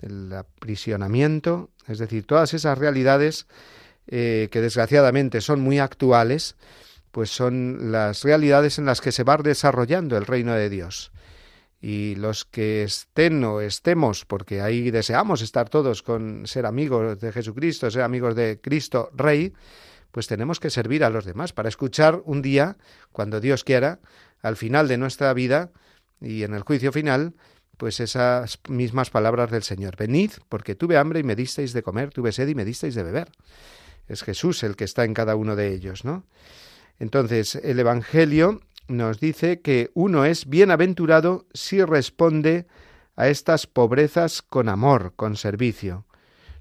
[0.00, 3.46] del aprisionamiento, es decir, todas esas realidades
[4.08, 6.56] eh, que desgraciadamente son muy actuales,
[7.10, 11.12] pues son las realidades en las que se va desarrollando el reino de Dios.
[11.80, 17.32] Y los que estén o estemos, porque ahí deseamos estar todos con ser amigos de
[17.32, 19.52] Jesucristo, ser amigos de Cristo Rey,
[20.10, 22.76] pues tenemos que servir a los demás para escuchar un día,
[23.12, 24.00] cuando Dios quiera,
[24.40, 25.70] al final de nuestra vida
[26.20, 27.34] y en el juicio final,
[27.76, 29.96] pues esas mismas palabras del Señor.
[29.96, 33.02] Venid, porque tuve hambre y me disteis de comer, tuve sed y me disteis de
[33.02, 33.28] beber.
[34.08, 36.24] Es Jesús el que está en cada uno de ellos, ¿no?
[36.98, 42.66] Entonces, el Evangelio nos dice que uno es bienaventurado si responde
[43.16, 46.06] a estas pobrezas con amor, con servicio,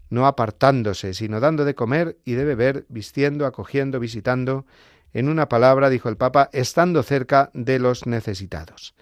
[0.10, 4.66] no apartándose, sino dando de comer y de beber, vistiendo, acogiendo, visitando,
[5.14, 8.96] en una palabra, dijo el Papa, estando cerca de los necesitados.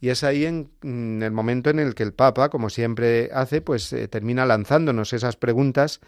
[0.00, 3.92] Y es ahí en, el momento en el que el Papa, como siempre hace, pues
[3.92, 6.00] eh, termina lanzándonos esas preguntas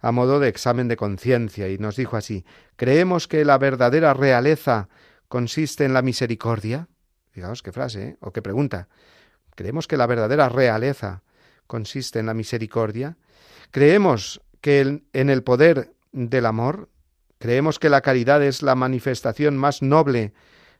[0.00, 2.44] a modo de examen de conciencia y nos dijo así,
[2.76, 4.88] ¿creemos que la verdadera realeza
[5.28, 6.88] consiste en la misericordia?
[7.30, 8.16] Fijaos qué frase, ¿eh?
[8.20, 8.88] o qué pregunta.
[9.54, 11.22] ¿Creemos que la verdadera realeza
[11.66, 13.16] consiste en la misericordia?
[13.70, 16.90] ¿Creemos que en el poder del amor?
[17.38, 20.34] ¿Creemos que la caridad es la manifestación más noble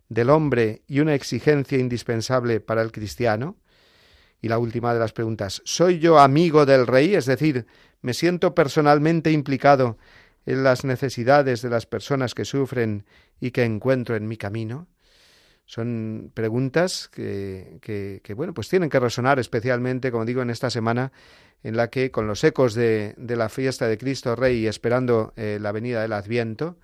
[0.08, 3.56] del hombre y una exigencia indispensable para el cristiano?
[4.40, 7.14] Y la última de las preguntas, ¿soy yo amigo del rey?
[7.14, 7.66] Es decir,
[8.02, 9.98] ¿me siento personalmente implicado
[10.44, 13.04] en las necesidades de las personas que sufren
[13.40, 14.88] y que encuentro en mi camino?
[15.64, 21.10] Son preguntas que, que, bueno, pues tienen que resonar especialmente, como digo, en esta semana
[21.64, 25.32] en la que, con los ecos de, de la fiesta de Cristo Rey y esperando
[25.34, 26.78] eh, la venida del Adviento,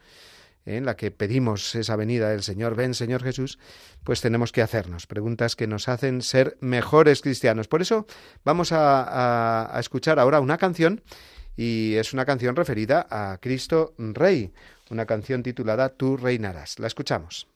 [0.67, 3.59] en la que pedimos esa venida del Señor, ven Señor Jesús,
[4.05, 7.69] pues tenemos que hacernos preguntas que nos hacen ser mejores cristianos.
[7.69, 8.07] Por eso
[8.45, 11.03] vamos a, escuchar ahora una canción
[11.57, 14.53] y es una canción referida a Cristo Rey,
[14.91, 16.79] una canción titulada Tú reinarás.
[16.79, 17.47] La escuchamos.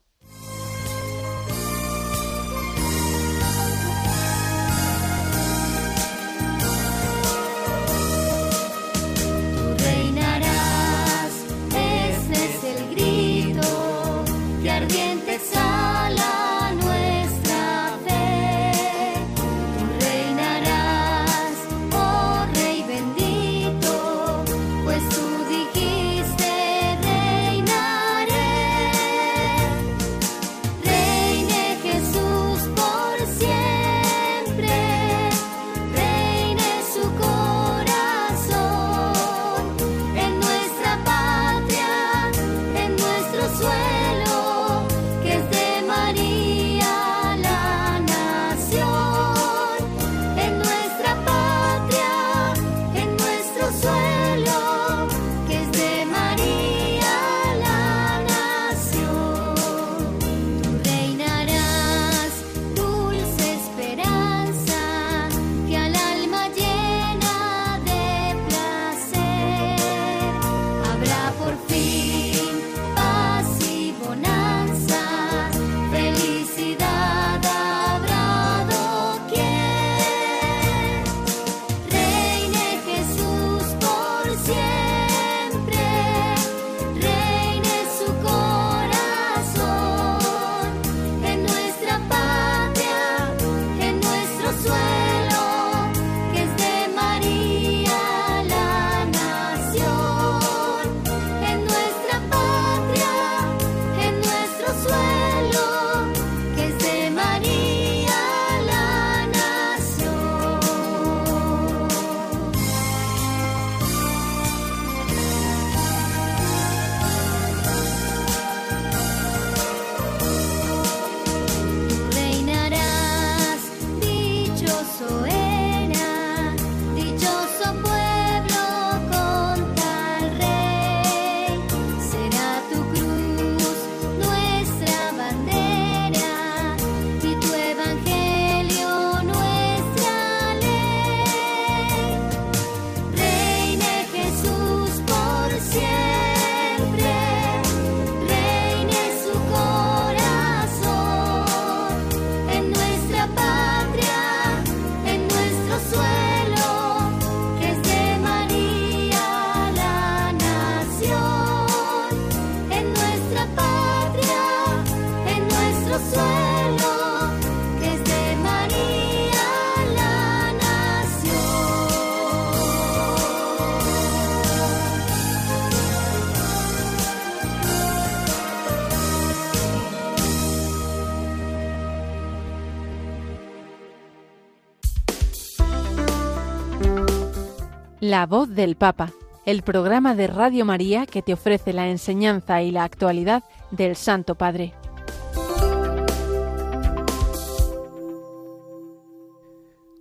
[188.17, 189.13] La voz del Papa,
[189.45, 194.37] el programa de Radio María que te ofrece la enseñanza y la actualidad del Santo
[194.37, 194.73] Padre.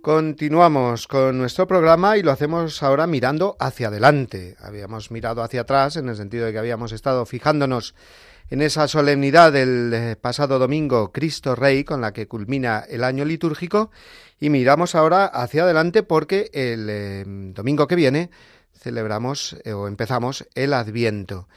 [0.00, 4.56] Continuamos con nuestro programa y lo hacemos ahora mirando hacia adelante.
[4.60, 7.94] Habíamos mirado hacia atrás en el sentido de que habíamos estado fijándonos
[8.48, 13.24] en esa solemnidad del eh, pasado domingo Cristo Rey con la que culmina el año
[13.24, 13.90] litúrgico
[14.38, 18.30] y miramos ahora hacia adelante porque el eh, domingo que viene
[18.78, 21.48] celebramos eh, o empezamos el Adviento.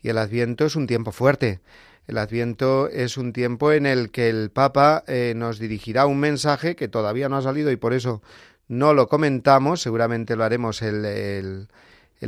[0.00, 1.60] Y el Adviento es un tiempo fuerte.
[2.06, 6.88] El Adviento es un tiempo en el que el Papa nos dirigirá un mensaje que
[6.88, 8.22] todavía no ha salido y por eso
[8.68, 9.82] no lo comentamos.
[9.82, 11.68] Seguramente lo haremos el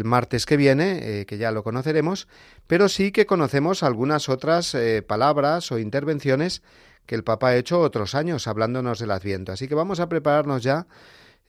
[0.05, 2.29] martes que viene, eh, que ya lo conoceremos,
[2.67, 6.63] pero sí que conocemos algunas otras eh, palabras o intervenciones
[7.07, 9.53] que el Papa ha hecho otros años hablándonos del Adviento.
[9.53, 10.87] Así que vamos a prepararnos ya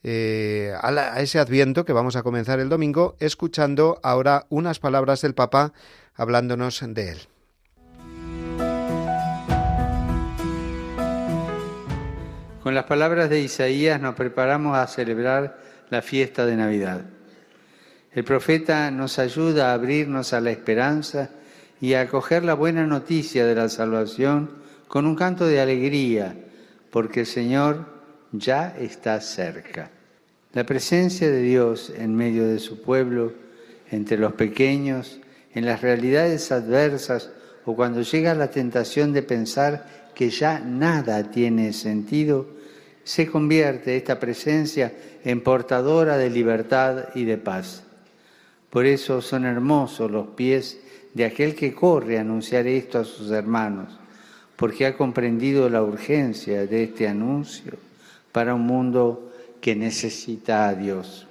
[0.02, 5.34] eh, a, ese Adviento que vamos a comenzar el domingo, escuchando ahora unas palabras del
[5.34, 5.72] Papa
[6.14, 7.18] hablándonos de él.
[12.62, 15.58] Con las palabras de Isaías nos preparamos a celebrar
[15.90, 17.02] la fiesta de Navidad.
[18.14, 21.30] El profeta nos ayuda a abrirnos a la esperanza
[21.80, 24.50] y a acoger la buena noticia de la salvación
[24.86, 26.36] con un canto de alegría,
[26.90, 27.86] porque el Señor
[28.32, 29.90] ya está cerca.
[30.52, 33.32] La presencia de Dios en medio de su pueblo,
[33.90, 35.18] entre los pequeños,
[35.54, 37.30] en las realidades adversas
[37.64, 42.46] o cuando llega la tentación de pensar que ya nada tiene sentido,
[43.04, 44.92] se convierte esta presencia
[45.24, 47.84] en portadora de libertad y de paz.
[48.72, 50.80] Por eso son hermosos los pies
[51.12, 53.98] de aquel que corre a anunciar esto a sus hermanos,
[54.56, 57.74] porque ha comprendido la urgencia de este anuncio
[58.32, 61.26] para un mundo que necesita a Dios.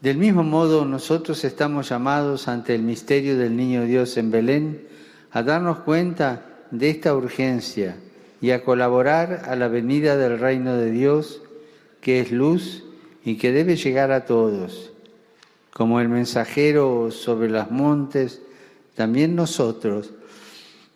[0.00, 4.82] Del mismo modo, nosotros estamos llamados ante el misterio del Niño Dios en Belén
[5.30, 7.94] a darnos cuenta de esta urgencia
[8.40, 11.42] y a colaborar a la venida del reino de Dios,
[12.00, 12.82] que es luz
[13.24, 14.91] y que debe llegar a todos
[15.72, 18.42] como el mensajero sobre los montes,
[18.94, 20.12] también nosotros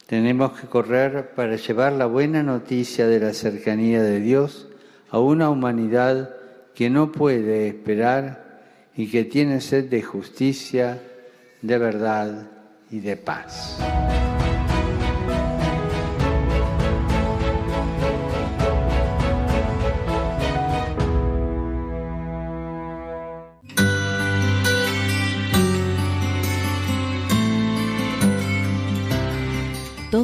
[0.06, 4.68] tenemos que correr para llevar la buena noticia de la cercanía de Dios
[5.10, 6.30] a una humanidad
[6.74, 8.60] que no puede esperar
[8.94, 11.02] y que tiene sed de justicia,
[11.62, 12.48] de verdad
[12.90, 13.78] y de paz.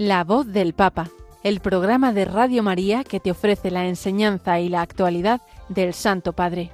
[0.00, 1.10] La voz del Papa,
[1.44, 6.32] el programa de Radio María que te ofrece la enseñanza y la actualidad del Santo
[6.32, 6.72] Padre.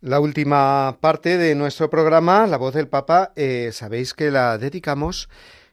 [0.00, 5.28] La última parte de nuestro programa, La voz del Papa, eh, sabéis que la dedicamos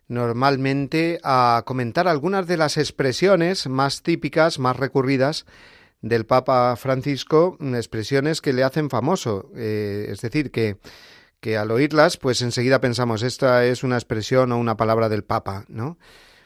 [0.09, 5.45] normalmente a comentar algunas de las expresiones más típicas, más recurridas
[6.01, 10.75] del Papa Francisco, expresiones que le hacen famoso, eh, es decir, que
[11.43, 15.65] que al oírlas, pues enseguida pensamos, esta es una expresión o una palabra del Papa,
[15.67, 15.97] ¿no?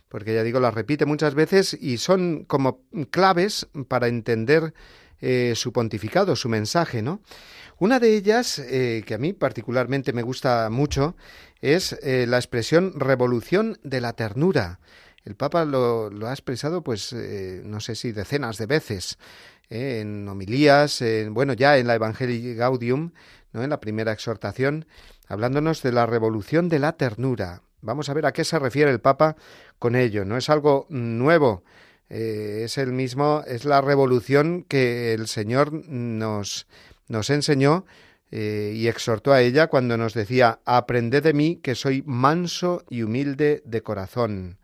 [0.10, 2.82] Porque ya digo, las repite muchas veces y son como
[3.12, 4.74] claves para entender
[5.22, 7.22] eh, su pontificado, su mensaje, ¿no?
[7.78, 11.16] Una de ellas, eh, que a mí particularmente me gusta mucho,
[11.62, 14.80] es eh, la expresión revolución de la ternura.
[15.28, 19.18] El Papa lo, ha expresado, pues, no sé si decenas de veces,
[19.70, 23.12] en homilías, en, bueno, ya en la Evangelii Gaudium,
[23.54, 24.86] en la primera exhortación,
[25.28, 27.62] hablándonos de la revolución de la ternura.
[27.82, 29.36] Vamos a ver a qué se refiere el Papa
[29.80, 30.24] con ello.
[30.24, 31.64] No es algo nuevo,
[32.10, 36.66] eh, es el mismo, es la revolución que el Señor nos,
[37.10, 37.86] enseñó
[38.32, 43.02] eh, y exhortó a ella cuando nos decía, aprended de mí que soy manso y
[43.04, 44.58] humilde de corazón.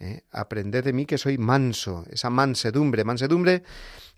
[0.00, 0.22] ¿Eh?
[0.32, 3.04] Aprended de mí que soy manso, esa mansedumbre.
[3.04, 3.62] Mansedumbre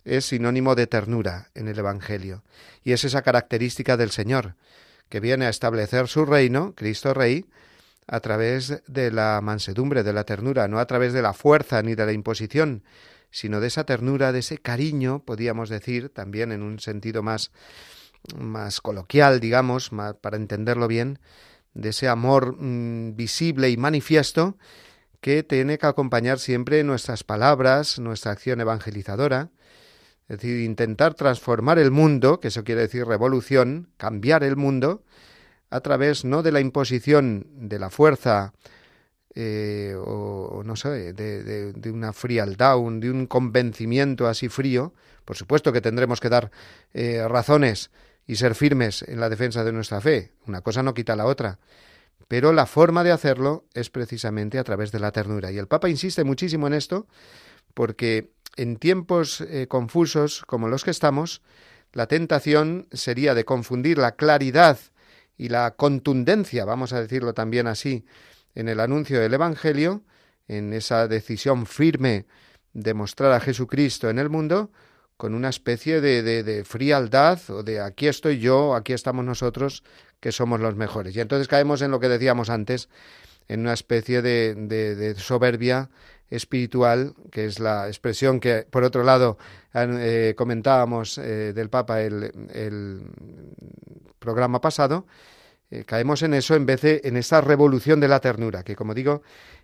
[0.04, 2.44] es sinónimo de ternura en el Evangelio.
[2.84, 4.54] Y es esa característica del Señor,
[5.08, 7.46] que viene a establecer su reino, Cristo Rey,
[8.06, 11.94] a través de la mansedumbre, de la ternura, no a través de la fuerza ni
[11.94, 12.84] de la imposición,
[13.30, 17.50] sino de esa ternura, de ese cariño, podríamos decir, también en un sentido más,
[18.36, 21.18] más coloquial, digamos, para entenderlo bien,
[21.74, 24.56] de ese amor mm, visible y manifiesto
[25.22, 29.50] que tiene que acompañar siempre nuestras palabras, nuestra acción evangelizadora,
[30.28, 35.04] es decir, intentar transformar el mundo, que eso quiere decir revolución, cambiar el mundo,
[35.70, 38.52] a través no de la imposición de la fuerza
[39.36, 44.92] eh, o, no sé, de, una frialdad, de un convencimiento así frío.
[45.24, 46.50] Por supuesto que tendremos que dar
[46.94, 47.92] eh, razones
[48.26, 50.32] y ser firmes en la defensa de nuestra fe.
[50.48, 51.60] Una cosa no quita la otra.
[52.28, 55.52] Pero la forma de hacerlo es precisamente a través de la ternura.
[55.52, 57.06] Y el Papa insiste muchísimo en esto
[57.74, 61.42] porque en tiempos eh, confusos como los que estamos,
[61.92, 64.78] la tentación sería de confundir la claridad
[65.36, 68.04] y la contundencia, vamos a decirlo también así,
[68.54, 70.02] en el anuncio del Evangelio,
[70.48, 72.26] en esa decisión firme
[72.72, 74.70] de mostrar a Jesucristo en el mundo,
[75.16, 79.84] con una especie de, de, frialdad o de aquí estoy yo, aquí estamos nosotros,
[80.22, 81.16] que somos los mejores.
[81.16, 82.88] Y entonces caemos en lo que decíamos antes,
[83.48, 85.90] en una especie de, soberbia
[86.30, 89.36] espiritual, que es la expresión que, por otro lado,
[89.74, 93.02] eh, comentábamos eh, del Papa el, el
[94.20, 95.06] programa pasado,
[95.72, 98.94] eh, caemos en eso en vez de en esta revolución de la ternura, que como
[98.94, 99.22] digo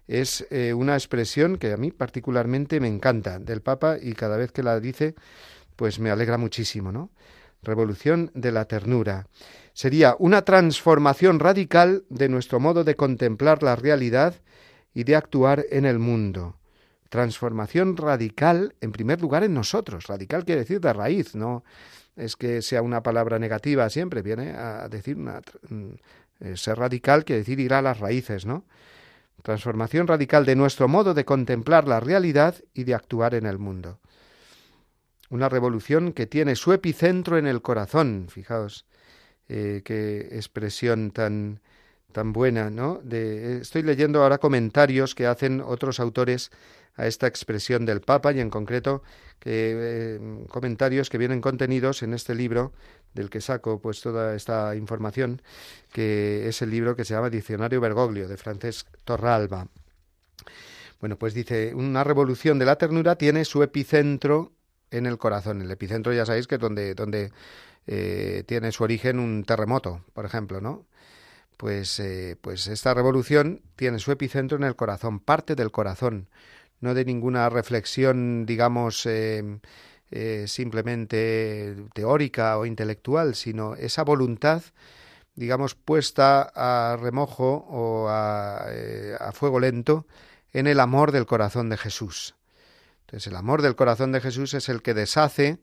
[0.09, 4.63] es una expresión que a mí particularmente me encanta del Papa y cada vez que
[4.63, 5.15] la dice,
[5.77, 7.11] pues me alegra muchísimo, ¿no?
[7.63, 9.27] Revolución de la ternura.
[9.73, 14.35] Sería una transformación radical de nuestro modo de contemplar la realidad
[14.95, 16.59] y de actuar en el mundo
[17.09, 20.07] transformación radical, en primer lugar, en nosotros.
[20.07, 21.65] Radical quiere decir de raíz, no
[22.17, 25.91] es que sea una palabra negativa siempre, viene a decir una, mm,
[26.41, 28.65] eh, ser radical quiere decir ir a las raíces, ¿no?
[29.43, 34.01] Transformación radical de nuestro modo de contemplar la realidad y de actuar en el mundo.
[35.31, 38.87] Una revolución que tiene su epicentro en el corazón, fijaos,
[39.49, 41.61] eh, qué expresión tan,
[42.13, 43.01] tan buena, ¿no?
[43.03, 46.51] De, estoy leyendo ahora comentarios que hacen otros autores
[46.97, 49.03] a esta expresión del Papa y en concreto
[49.39, 52.73] que, eh, comentarios que vienen contenidos en este libro
[53.15, 55.41] del que saco pues toda esta información,
[55.93, 59.69] que es el libro que se llama Diccionario Bergoglio de Francesc Torralba.
[61.01, 64.53] Bueno, pues dice, una revolución de la ternura tiene su epicentro
[64.91, 65.63] en el corazón.
[65.63, 67.33] El epicentro ya sabéis que es donde, donde
[67.87, 70.87] eh, tiene su origen un terremoto, por ejemplo, ¿no?
[71.57, 76.29] Pues, eh, pues esta revolución tiene su epicentro en el corazón, parte del corazón
[76.81, 79.59] no de ninguna reflexión, digamos, eh,
[80.47, 84.63] simplemente teórica o intelectual, sino esa voluntad,
[85.35, 90.07] digamos, puesta a remojo o a fuego lento
[90.53, 92.38] en el amor del corazón de Jesús.
[93.09, 95.59] Entonces, el amor del corazón de Jesús es el que deshace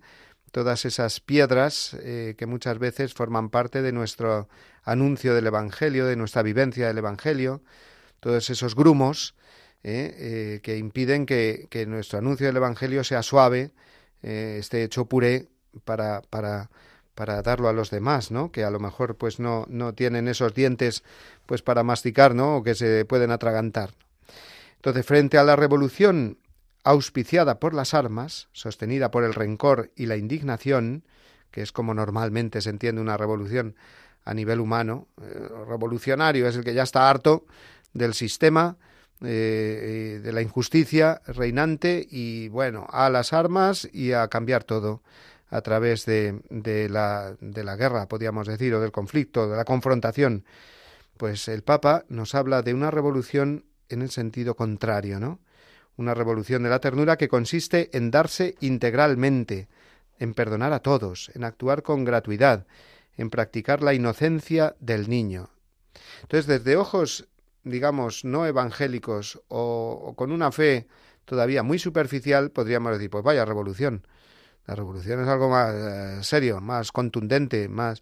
[0.51, 4.47] todas esas piedras que muchas veces forman parte de nuestro
[4.83, 7.61] anuncio del Evangelio, de nuestra vivencia del Evangelio,
[8.19, 9.35] todos esos grumos
[9.85, 10.15] ¿eh?
[10.17, 13.71] Eh, que impiden que, nuestro anuncio del Evangelio sea suave,
[14.23, 15.47] eh, esté hecho puré
[15.83, 16.71] para, para,
[17.13, 18.51] para darlo a los demás, ¿no?
[18.51, 21.03] Que a lo mejor pues no, no tienen esos dientes
[21.45, 22.57] pues para masticar, ¿no?
[22.57, 23.91] O que se pueden atragantar.
[24.77, 26.39] Entonces, frente a la revolución
[26.85, 31.03] auspiciada por las armas, sostenida por el rencor y la indignación,
[31.51, 33.75] que es como normalmente se entiende una revolución
[34.23, 35.07] a nivel humano,
[35.67, 37.45] revolucionario es el que ya está harto
[37.93, 38.77] del sistema,
[39.21, 45.01] eh, de la injusticia reinante y bueno, a las armas y a cambiar todo
[45.49, 46.41] a través de,
[46.89, 50.43] la, de la guerra, podríamos decir, o del conflicto, de la confrontación.
[51.17, 55.39] Pues el Papa nos habla de una revolución en el sentido contrario, ¿no?
[55.97, 59.67] Una revolución de la ternura que consiste en darse integralmente,
[60.19, 62.65] en perdonar a todos, en actuar con gratuidad,
[63.17, 65.49] en practicar la inocencia del niño.
[66.23, 67.27] Entonces, desde ojos
[67.65, 70.87] digamos, no evangélicos o, con una fe
[71.25, 74.07] todavía muy superficial, podríamos decir, pues vaya revolución.
[74.67, 78.01] La revolución es algo más eh, serio, más contundente, más...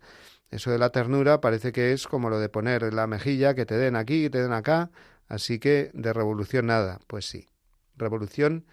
[0.51, 3.75] Eso de la ternura parece que es como lo de poner la mejilla, que te
[3.75, 4.91] den aquí, que te den acá,
[5.27, 6.99] así que de revolución nada.
[7.07, 7.47] Pues sí,
[7.95, 8.65] revolución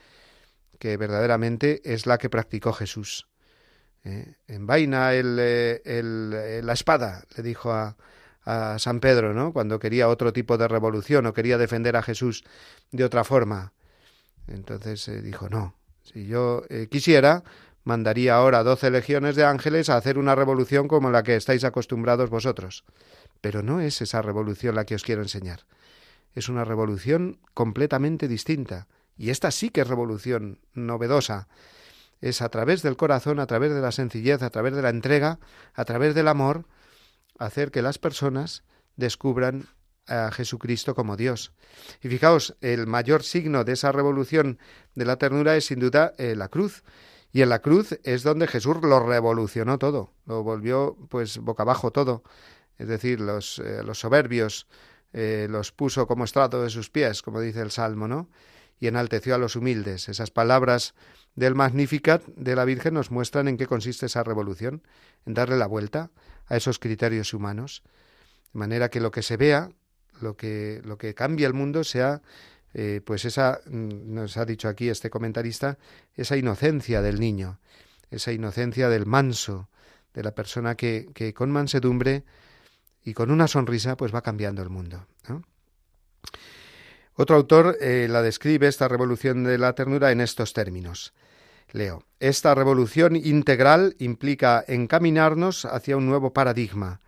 [0.78, 3.28] que verdaderamente es la que practicó Jesús.
[4.04, 4.34] ¿Eh?
[4.48, 7.96] Envaina el, eh, el, la espada, le dijo a,
[8.78, 9.52] San Pedro, ¿no?
[9.52, 12.42] Cuando quería otro tipo de revolución o quería defender a Jesús
[12.90, 13.74] de otra forma.
[14.48, 17.44] Entonces eh, dijo, no, si yo eh, quisiera,
[17.84, 22.30] mandaría ahora doce legiones de ángeles a hacer una revolución como la que estáis acostumbrados
[22.30, 22.84] vosotros.
[23.40, 25.60] Pero no es esa revolución la que os quiero enseñar.
[26.34, 28.86] Es una revolución completamente distinta.
[29.20, 31.46] Y esta sí que es revolución novedosa.
[32.22, 35.40] Es a través del corazón, a través de la sencillez, a través de la entrega,
[35.74, 36.64] a través del amor,
[37.38, 38.64] hacer que las personas
[38.96, 39.66] descubran
[40.06, 41.52] a Jesucristo como Dios.
[42.00, 44.58] Y fijaos, el mayor signo de esa revolución
[44.94, 46.82] de la ternura es sin duda eh, la cruz.
[47.30, 51.90] Y en la cruz es donde Jesús lo revolucionó todo, lo volvió pues boca abajo
[51.90, 52.22] todo.
[52.78, 54.66] Es decir, los, eh, soberbios
[55.12, 58.30] eh, los puso como estrado de sus pies, como dice el Salmo, ¿no?
[58.80, 60.08] Y enalteció a los humildes.
[60.08, 60.94] Esas palabras
[61.34, 64.82] del Magnificat de la Virgen nos muestran en qué consiste esa revolución,
[65.26, 66.10] en darle la vuelta
[66.46, 67.82] a esos criterios humanos,
[68.52, 69.70] de manera que lo que se vea,
[70.20, 72.22] lo que, lo que cambia el mundo sea
[72.72, 75.78] eh, pues esa, mm, nos ha dicho aquí este comentarista,
[76.14, 77.58] esa inocencia del niño,
[78.10, 79.68] esa inocencia del manso,
[80.14, 82.24] de la persona que, que con mansedumbre
[83.04, 85.06] y con una sonrisa pues va cambiando el mundo.
[87.20, 91.12] Otro autor eh, la describe, esta revolución de la ternura, en estos términos.
[91.70, 97.02] Leo, esta revolución integral implica encaminarnos hacia un nuevo paradigma,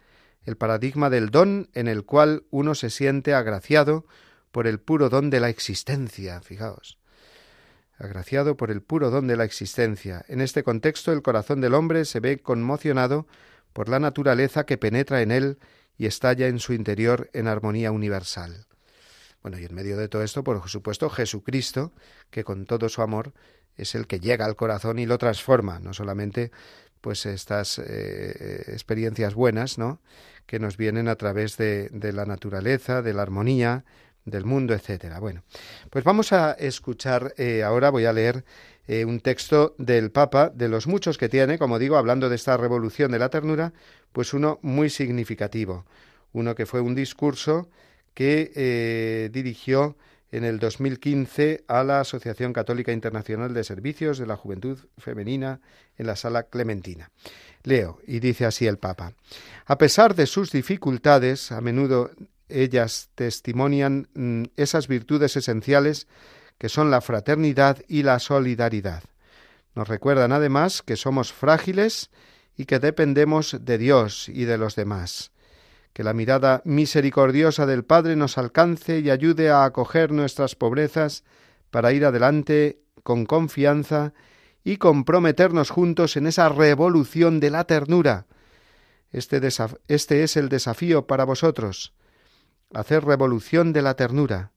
[0.45, 4.05] el paradigma del don en el cual uno se siente agraciado
[4.51, 6.99] por el puro don de la existencia, fijaos.
[7.97, 10.27] Agraciado por el puro don de la existencia.
[10.29, 13.27] En este contexto el corazón del hombre se ve conmocionado
[13.73, 15.59] por la naturaleza que penetra en él
[15.97, 18.67] y estalla en su interior en armonía universal.
[19.43, 21.93] Bueno, y en medio de todo esto, por supuesto, Jesucristo,
[22.31, 23.33] que con todo su amor
[23.77, 26.51] es el que llega al corazón y lo transforma, no solamente
[27.01, 30.01] pues estas eh, experiencias buenas, ¿no?
[30.47, 33.85] que nos vienen a través de, de la naturaleza, de la armonía,
[34.25, 35.19] del mundo, etcétera.
[35.19, 35.43] Bueno,
[35.91, 38.45] pues vamos a escuchar eh, ahora, voy a leer
[38.87, 42.57] eh, un texto del Papa, de los muchos que tiene, como digo, hablando de esta
[42.57, 43.73] revolución de la ternura,
[44.13, 45.87] pues uno muy significativo,
[46.33, 47.69] uno que fue un discurso
[48.15, 49.97] que eh, dirigió
[50.31, 55.61] en el 2015 a la Asociación Católica Internacional de Servicios de la Juventud Femenina
[55.99, 57.11] en la Sala Clementina.
[57.65, 59.13] Leo, y dice así el Papa.
[59.67, 62.11] A pesar de sus dificultades, a menudo
[62.49, 66.07] ellas testimonian mm, esas virtudes esenciales
[66.59, 69.03] que son la fraternidad y la solidaridad.
[69.75, 72.11] Nos recuerdan además que somos frágiles
[72.57, 75.32] y que dependemos de Dios y de los demás.
[75.93, 81.25] Que la mirada misericordiosa del Padre nos alcance y ayude a acoger nuestras pobrezas
[81.71, 84.13] para ir adelante con confianza
[84.65, 88.27] y comprometernos juntos en esa revolución de la ternura.
[89.11, 89.41] Este,
[89.89, 91.93] este, es el desafío para vosotros,
[92.73, 94.53] hacer revolución de la ternura.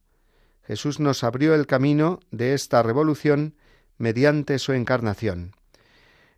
[0.63, 3.55] Jesús nos abrió el camino de esta revolución
[3.97, 5.55] mediante su encarnación.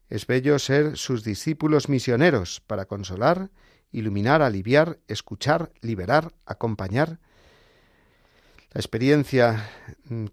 [0.10, 3.50] Es bello ser sus discípulos misioneros para consolar,
[3.92, 7.20] iluminar, aliviar, escuchar, liberar, acompañar.
[8.72, 9.70] La experiencia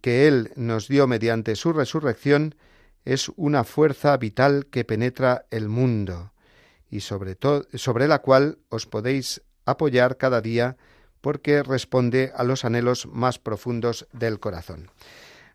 [0.00, 2.56] que Él nos dio mediante su resurrección
[3.04, 6.32] es una fuerza vital que penetra el mundo
[6.90, 7.36] y sobre,
[7.74, 10.76] sobre la cual os podéis apoyar cada día
[11.20, 14.90] porque responde a los anhelos más profundos del corazón.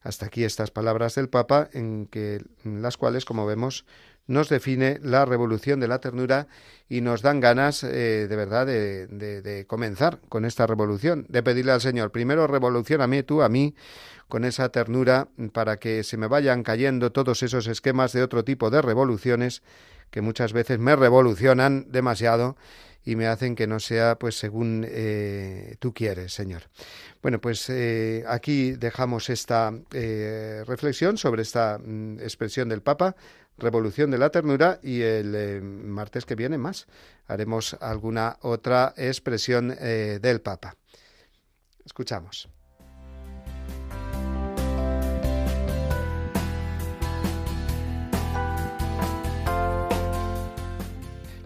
[0.01, 3.85] Hasta aquí estas palabras del Papa, en, que, las cuales, como vemos,
[4.27, 6.47] nos define la revolución de la ternura
[6.87, 11.71] y nos dan ganas eh, de verdad de, de, comenzar con esta revolución, de pedirle
[11.71, 13.73] al Señor, primero revolucioname tú a mí
[14.27, 18.69] con esa ternura para que se me vayan cayendo todos esos esquemas de otro tipo
[18.69, 19.63] de revoluciones
[20.11, 22.55] que muchas veces me revolucionan demasiado
[23.03, 26.63] y me hacen que no sea pues según eh, tú quieres, Señor.
[27.21, 33.15] Bueno, pues eh, aquí dejamos esta eh, reflexión sobre esta mm, expresión del Papa,
[33.57, 36.87] Revolución de la Ternura, y el martes que viene más
[37.27, 40.75] haremos alguna otra expresión del Papa.
[41.83, 42.47] Escuchamos.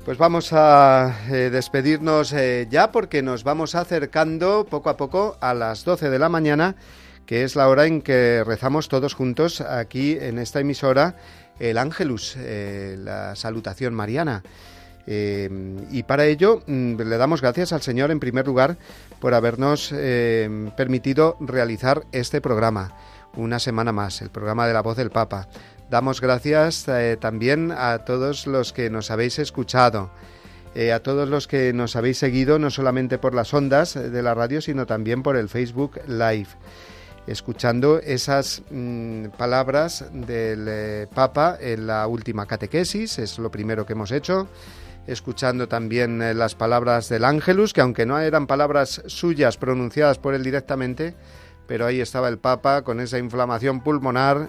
[0.05, 5.53] Pues vamos a eh, despedirnos eh, ya porque nos vamos acercando poco a poco a
[5.53, 6.75] las 12 de la mañana,
[7.25, 11.15] que es la hora en que rezamos todos juntos aquí en esta emisora
[11.57, 14.43] el Ángelus, eh, la salutación mariana.
[15.07, 18.77] y para ello mm, le damos gracias al Señor en primer lugar
[19.21, 19.93] por habernos
[20.75, 22.93] permitido realizar este programa
[23.35, 25.47] una semana más, el programa de la voz del Papa.
[25.89, 30.09] Damos gracias eh, también a todos los que nos habéis escuchado,
[30.75, 34.33] eh, a todos los que nos habéis seguido no solamente por las ondas de la
[34.33, 36.47] radio, sino también por el Facebook Live,
[37.27, 43.93] escuchando esas mm, palabras del eh, Papa en la última catequesis, es lo primero que
[43.93, 44.47] hemos hecho
[45.05, 50.43] escuchando también las palabras del Ángelus, que aunque no eran palabras suyas pronunciadas por él
[50.43, 51.13] directamente,
[51.67, 54.47] pero ahí estaba el Papa con esa inflamación pulmonar,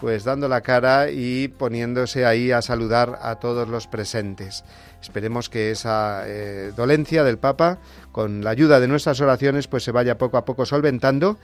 [0.00, 4.64] pues dando la cara y poniéndose ahí a saludar a todos los presentes.
[5.00, 7.78] Esperemos que esa eh, dolencia del Papa,
[8.12, 11.38] con la ayuda de nuestras oraciones, pues se vaya poco a poco solventando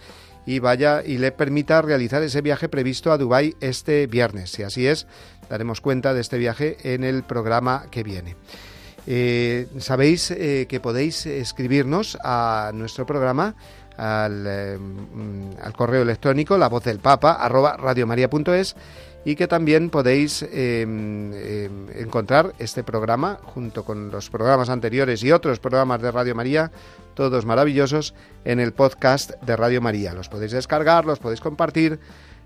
[0.47, 4.51] y vaya y le permita realizar ese viaje previsto a Dubái este viernes.
[4.51, 5.07] Si así es,
[5.49, 8.37] daremos cuenta de este viaje en el programa que viene.
[9.07, 13.57] Eh, sabéis eh, que podéis escribirnos a nuestro programa
[14.03, 18.77] al, eh, mm, al, correo electrónico la voz del papa arroba radiomaria.es
[19.25, 26.03] y que también podéis encontrar este programa junto con los programas anteriores y otros programas
[26.03, 26.73] de Radio María,
[27.15, 30.13] todos maravillosos, en el podcast de Radio María.
[30.13, 32.01] Los podéis descargar, los podéis compartir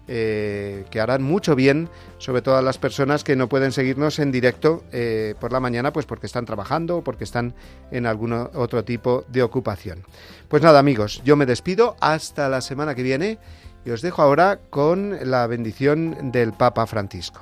[0.09, 1.89] eh, que harán mucho bien,
[2.19, 5.93] sobre todo a las personas que no pueden seguirnos en directo eh, por la mañana,
[5.93, 7.55] pues porque están trabajando o porque están
[7.91, 10.05] en algún otro tipo de ocupación.
[10.49, 13.39] Pues nada, amigos, yo me despido hasta la semana que viene
[13.85, 17.41] y os dejo ahora con la bendición del Papa Francisco.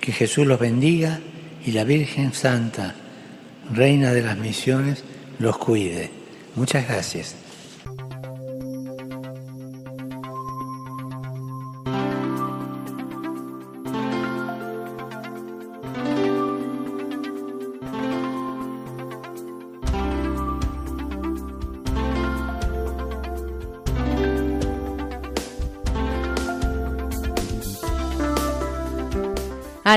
[0.00, 1.20] Que Jesús los bendiga
[1.64, 2.94] y la Virgen Santa,
[3.72, 5.04] Reina de las Misiones,
[5.38, 6.10] los cuide.
[6.56, 7.47] Muchas gracias.